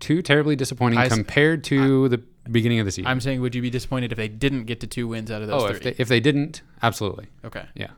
[0.00, 2.18] too terribly disappointing I compared to the
[2.50, 3.06] beginning of the season.
[3.06, 5.48] I'm saying, would you be disappointed if they didn't get to two wins out of
[5.48, 5.76] those oh, three?
[5.76, 7.28] if they, if they didn't, absolutely.
[7.42, 7.64] okay.
[7.74, 7.92] Yeah.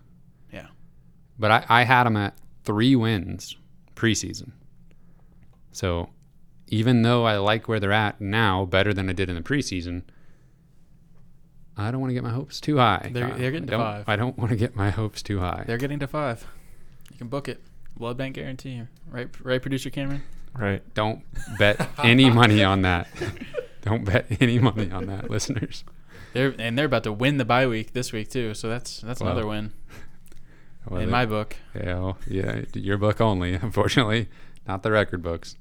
[0.52, 0.68] Yeah.
[1.36, 3.56] But I, I had them at three wins
[3.96, 4.52] preseason.
[5.72, 6.10] So
[6.68, 10.02] even though I like where they're at now better than I did in the preseason,
[11.76, 13.10] I don't want to get my hopes too high.
[13.12, 14.08] They're- they're getting to don't, five.
[14.08, 15.64] I don't want to get my hopes too high.
[15.66, 16.46] They're getting to five.
[17.10, 17.60] You can book it.
[17.96, 18.82] Blood bank guarantee.
[19.10, 20.22] Right, right, producer Cameron.
[20.58, 20.82] Right.
[20.94, 21.22] Don't
[21.58, 23.08] bet any money on that.
[23.82, 25.84] Don't bet any money on that, listeners.
[26.34, 28.54] They're and they're about to win the bye week this week too.
[28.54, 29.28] So that's that's Wow.
[29.32, 29.72] another win
[30.88, 31.56] Well, in my book.
[31.74, 34.28] Yeah, well, yeah, your book only, unfortunately,
[34.66, 35.56] not the record books.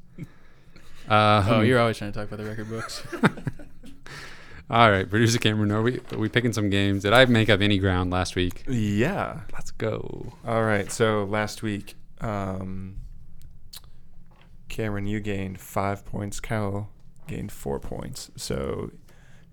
[1.07, 3.03] Um, oh, you're always trying to talk about the record books.
[4.69, 5.71] all right, producer Cameron.
[5.71, 7.03] Are we are we picking some games?
[7.03, 8.63] Did I make up any ground last week?
[8.67, 9.41] Yeah.
[9.53, 10.33] Let's go.
[10.45, 10.91] All right.
[10.91, 12.97] So last week, um,
[14.69, 16.39] Cameron, you gained five points.
[16.39, 16.89] Kyle
[17.27, 18.31] gained four points.
[18.37, 18.91] So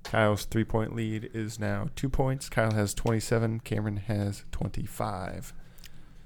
[0.04, 2.48] Kyle's three point lead is now two points.
[2.48, 3.60] Kyle has 27.
[3.60, 5.52] Cameron has 25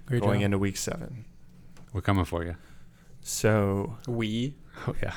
[0.06, 0.44] Great going job.
[0.46, 1.24] into week seven.
[1.92, 2.56] We're coming for you.
[3.22, 4.56] So We,
[4.88, 5.14] Oh yeah,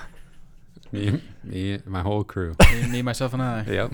[0.92, 2.56] me, me, my whole crew.
[2.72, 3.64] me, me, myself, and I.
[3.64, 3.92] yep.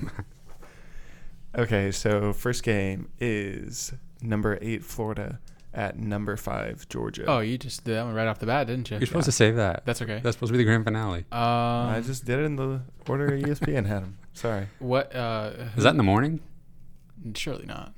[1.57, 5.39] Okay, so first game is number eight Florida
[5.73, 7.25] at number five Georgia.
[7.27, 8.97] Oh, you just did that one right off the bat, didn't you?
[8.97, 9.85] You're supposed to save that.
[9.85, 10.19] That's okay.
[10.23, 11.25] That's supposed to be the grand finale.
[11.31, 14.17] Um, I just did it in the order ESPN had them.
[14.33, 14.67] Sorry.
[14.79, 15.13] what?
[15.15, 16.39] Uh, Is that in the morning?
[17.35, 17.93] surely not?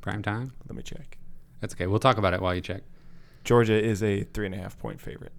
[0.00, 0.52] Prime time?
[0.68, 1.18] Let me check.
[1.60, 1.86] That's okay.
[1.86, 2.82] We'll talk about it while you check.
[3.44, 5.32] Georgia is a three and a half point favorite.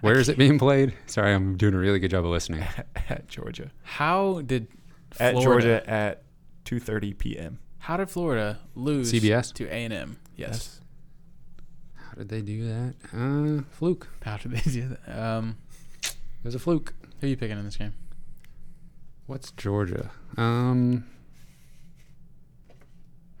[0.00, 0.94] Where is it being played?
[1.06, 2.64] Sorry, I'm doing a really good job of listening.
[3.08, 3.70] at Georgia.
[3.84, 4.66] How did
[5.20, 6.24] At Georgia at
[6.64, 7.58] 2:30 p.m.
[7.78, 9.52] How did Florida lose CBS?
[9.54, 10.16] to A and M?
[10.36, 10.80] Yes.
[11.94, 12.94] How did they do that?
[13.12, 14.08] Uh, fluke.
[14.22, 15.18] How did they do that?
[15.22, 15.56] Um,
[16.02, 16.94] It was a fluke.
[17.20, 17.92] who are you picking in this game?
[19.26, 20.10] What's Georgia?
[20.36, 21.04] Um.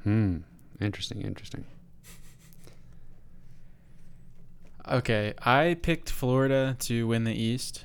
[0.04, 0.38] Hmm.
[0.80, 1.22] Interesting.
[1.22, 1.64] Interesting.
[4.88, 7.84] Okay, I picked Florida to win the East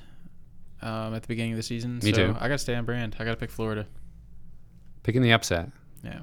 [0.82, 2.00] um, at the beginning of the season.
[2.02, 2.36] Me so too.
[2.38, 3.16] I got to stay on brand.
[3.18, 3.86] I got to pick Florida.
[5.02, 5.70] Picking the upset.
[6.02, 6.20] Yeah.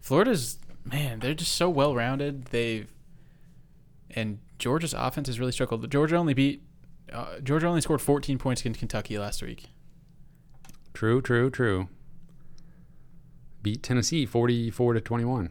[0.00, 2.46] Florida's man, they're just so well rounded.
[2.46, 2.90] They've
[4.10, 5.88] and Georgia's offense has really struggled.
[5.90, 6.62] Georgia only beat
[7.12, 9.66] uh, Georgia only scored 14 points against Kentucky last week.
[10.94, 11.20] True.
[11.20, 11.50] True.
[11.50, 11.88] True.
[13.62, 15.50] Beat Tennessee 44 to 21.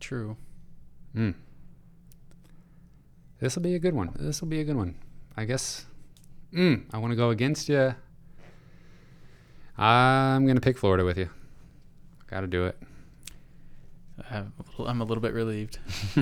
[0.00, 0.36] True.
[1.14, 1.30] Hmm.
[3.40, 4.10] This will be a good one.
[4.18, 4.96] This will be a good one.
[5.36, 5.86] I guess
[6.52, 7.94] mm, I want to go against you.
[9.76, 11.30] I'm gonna pick Florida with you.
[12.26, 12.76] Got to do it.
[14.30, 15.78] I'm a little- I'm a little bit relieved.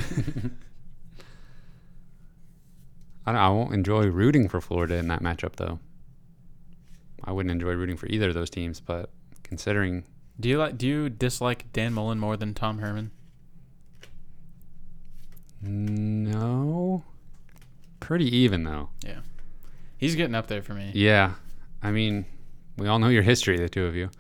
[3.27, 5.81] I, don't, I won't enjoy rooting for Florida in that matchup, though.
[7.25, 9.11] I wouldn't enjoy rooting for either of those teams, but
[9.43, 10.05] considering
[10.39, 10.77] Do you like?
[10.79, 13.11] Do you dislike Dan Mullen more than Tom Herman?
[15.67, 17.05] No,
[18.01, 18.89] pretty even though.
[19.05, 19.21] Yeah,
[19.99, 20.91] he's getting up there for me.
[20.95, 21.33] Yeah,
[21.83, 22.25] I mean,
[22.77, 24.11] we all know your history, the two of you.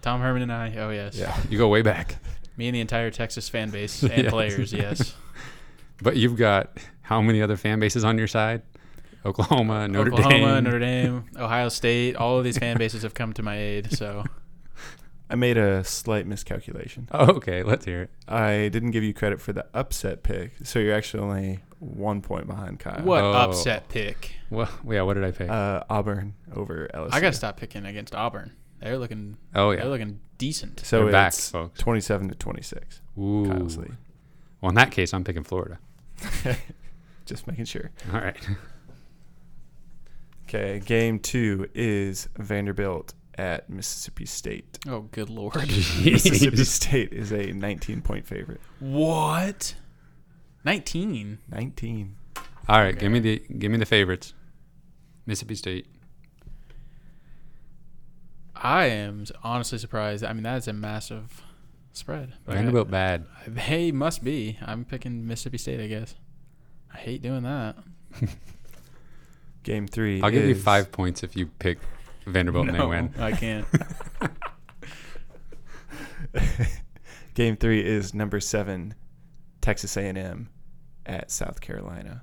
[0.00, 0.74] Tom Herman and I.
[0.78, 1.16] Oh yes.
[1.16, 1.36] Yeah.
[1.48, 2.16] You go way back,
[2.56, 4.30] Me and the entire Texas fan base and Yes.
[4.30, 4.72] players.
[4.72, 5.14] Yes.
[6.02, 8.62] but you've got how many other fan bases on your side?
[9.24, 10.18] Oklahoma, Notre Dame?
[10.18, 10.64] Oklahoma, Dame.
[10.64, 12.16] Notre Dame, Ohio State.
[12.16, 13.92] All of these fan bases have come to my aid.
[13.96, 14.24] So
[15.30, 17.08] I made a slight miscalculation.
[17.12, 18.10] Oh, okay, let's hear it.
[18.28, 22.46] I didn't give you credit for the upset pick, so you're actually only one point
[22.46, 23.02] behind Kyle.
[23.02, 23.32] what Oh.
[23.32, 24.34] upset pick?
[24.50, 25.02] Well, yeah.
[25.02, 25.48] What did I pick?
[25.48, 27.08] Uh, Auburn over LSU.
[27.14, 28.52] I gotta stop picking against Auburn.
[28.80, 29.36] They're looking.
[29.54, 29.80] oh yeah.
[29.80, 30.80] They're looking decent.
[30.80, 31.78] So They're back, it's folks.
[31.80, 33.00] 27 to 26.
[33.18, 33.46] Ooh.
[33.48, 33.96] Kyle's lead.
[34.60, 35.78] Well, in that case, I'm picking Florida.
[37.26, 37.90] Just making sure.
[38.12, 38.36] All right.
[40.48, 44.78] Okay, game two is Vanderbilt at Mississippi State.
[44.88, 45.54] Oh, good lord.
[45.66, 48.60] Mississippi State is a 19 point favorite.
[48.80, 49.74] what?
[50.64, 51.38] Nineteen.
[51.50, 52.16] 19.
[52.68, 54.32] All right, give me the give me the favorites.
[55.26, 55.86] Mississippi State.
[58.54, 60.24] I am honestly surprised.
[60.24, 61.42] I mean, that is a massive
[61.92, 62.34] spread.
[62.44, 63.26] But Vanderbilt bad.
[63.46, 64.56] They must be.
[64.64, 66.14] I'm picking Mississippi State, I guess.
[66.94, 67.76] I hate doing that.
[69.64, 70.22] Game three.
[70.22, 71.78] I'll give you five points if you pick
[72.26, 73.14] Vanderbilt and they win.
[73.18, 73.66] I can't.
[77.34, 78.94] Game three is number seven,
[79.60, 80.48] Texas A&M
[81.06, 82.22] at South Carolina.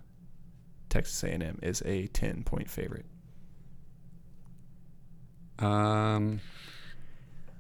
[0.90, 3.06] Texas A&M is a 10 point favorite.
[5.60, 6.40] Um,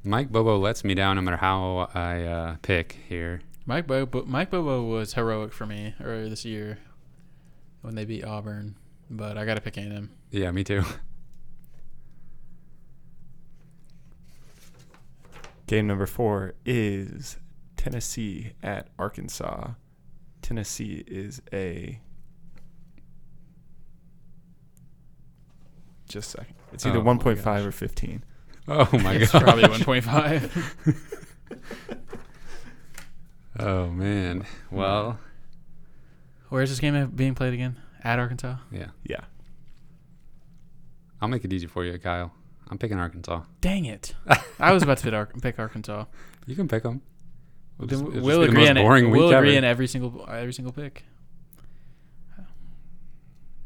[0.03, 3.41] Mike Bobo lets me down no matter how I uh, pick here.
[3.65, 6.79] Mike Bobo, Mike Bobo was heroic for me earlier this year
[7.81, 8.75] when they beat Auburn,
[9.09, 10.09] but I got to pick A&M.
[10.31, 10.83] Yeah, me too.
[15.69, 17.37] Game number four is
[17.77, 19.73] Tennessee at Arkansas.
[20.41, 22.01] Tennessee is a.
[26.07, 26.55] Just a second.
[26.73, 28.23] It's either Oh 1.5 or 15.
[28.67, 29.15] Oh my god.
[29.21, 29.43] it's god.
[29.43, 30.95] probably 1.5.
[33.59, 34.45] Oh man.
[34.71, 35.19] Well,
[36.47, 37.77] Where's this game being played again?
[38.03, 38.55] At Arkansas.
[38.71, 38.87] yeah.
[39.03, 39.19] Yeah.
[41.21, 42.31] I'll make it easy for you, Kyle.
[42.69, 43.41] I'm picking Arkansas.
[43.61, 44.13] Dang it!
[44.59, 46.05] I was about to pick, Ar- pick Arkansas.
[46.45, 47.01] You can pick them.
[47.79, 48.81] Then we'll agree on it.
[48.81, 49.65] boring We'll agree ever.
[49.65, 51.05] on every single every single pick.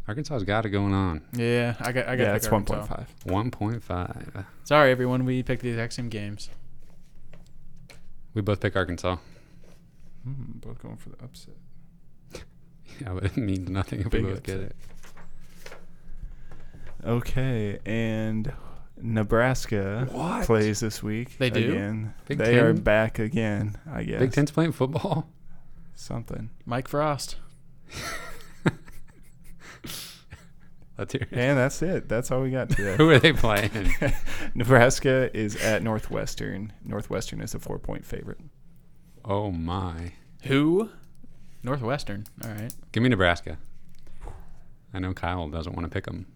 [0.08, 1.22] Arkansas's got it going on.
[1.34, 2.24] Yeah, I got I got.
[2.24, 3.06] yeah, it's 1.5.
[3.26, 4.46] 1.5.
[4.66, 5.24] Sorry, everyone.
[5.26, 6.50] We picked the exact same games.
[8.34, 9.18] We both pick Arkansas.
[10.24, 11.56] Hmm, both going for the upset.
[13.02, 14.76] Yeah, but it means nothing if Big we both get it.
[17.04, 18.54] Okay, and
[19.04, 20.46] Nebraska What?
[20.46, 21.38] plays this week.
[21.38, 21.74] They do?
[21.74, 22.14] Again.
[22.28, 24.20] Big they are back again, I guess.
[24.20, 25.30] Big Ten's playing football.
[25.94, 26.50] Something.
[26.66, 27.36] Mike Frost.
[30.98, 31.30] Let's hear it.
[31.34, 32.08] And that's it.
[32.08, 32.96] That's all we got today.
[32.98, 33.92] Who are they playing?
[34.56, 36.72] Nebraska is at Northwestern.
[36.86, 38.40] Northwestern is a four point favorite.
[39.26, 40.14] oh my.
[40.44, 40.90] Who?
[41.64, 42.26] Northwestern.
[42.44, 42.74] All right.
[42.92, 43.58] Give me Nebraska.
[44.94, 46.28] I know Kyle doesn't want to pick them.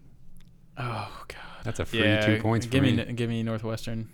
[0.76, 1.38] Oh God.
[1.64, 2.24] That's a free yeah.
[2.24, 2.92] two points for give me.
[2.92, 4.08] me give me Northwestern.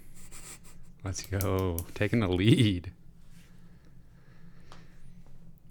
[1.05, 1.78] Let's go.
[1.95, 2.92] Taking the lead.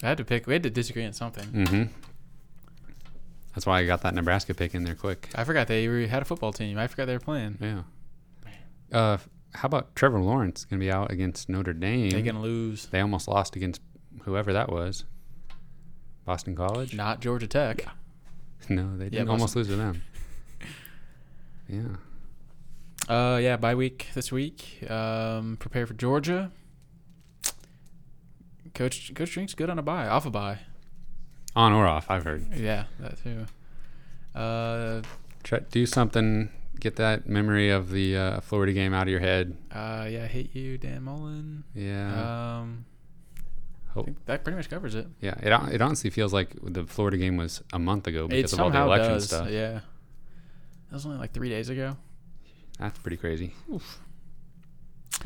[0.03, 0.47] I had to pick.
[0.47, 1.45] We had to disagree on something.
[1.45, 1.84] Mm-hmm.
[3.55, 5.30] That's why I got that Nebraska pick in there quick.
[5.36, 6.78] I forgot they were, had a football team.
[6.78, 7.57] I forgot they were playing.
[7.61, 7.84] Yeah.
[8.91, 9.17] Uh,
[9.53, 12.09] how about Trevor Lawrence going to be out against Notre Dame?
[12.09, 12.88] They're gonna lose.
[12.88, 13.82] They almost lost against
[14.24, 15.05] whoever that was.
[16.26, 16.93] Boston College?
[16.95, 17.86] Not Georgia Tech.
[18.69, 20.03] No, they Yeah, didn't almost lose to them.
[21.68, 21.95] Yeah.
[23.07, 23.57] Uh, yeah.
[23.57, 24.89] Bye week this week.
[24.89, 26.51] Um, prepare for Georgia.
[28.74, 30.59] Coach Coach Drink's good on a bye, off a bye.
[31.55, 32.47] On or off, I've heard.
[32.55, 33.45] Yeah, that too.
[34.34, 35.01] Uh,
[35.43, 36.49] Try, do something.
[36.80, 39.55] Get that memory of the uh, Florida game out of your head.
[39.72, 40.24] uh, yeah.
[40.24, 41.64] I hate you, Dan Mullen.
[41.76, 42.59] Yeah.
[42.61, 42.86] Um,
[43.95, 45.05] I think that pretty much covers it.
[45.22, 45.36] yeah.
[45.39, 48.59] It, it honestly feels like the Florida game was a month ago It because of
[48.61, 49.26] all the election does.
[49.28, 49.49] stuff.
[49.49, 49.82] Yeah.
[50.94, 51.98] That was only like three days ago.
[52.78, 53.56] That's pretty crazy.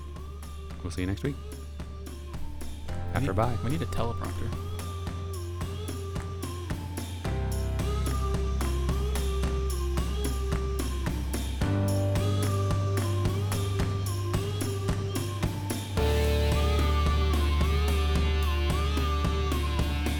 [0.86, 1.36] We'll see you next week.
[1.50, 3.58] We After need- bye.
[3.64, 4.65] We need a teleprompter.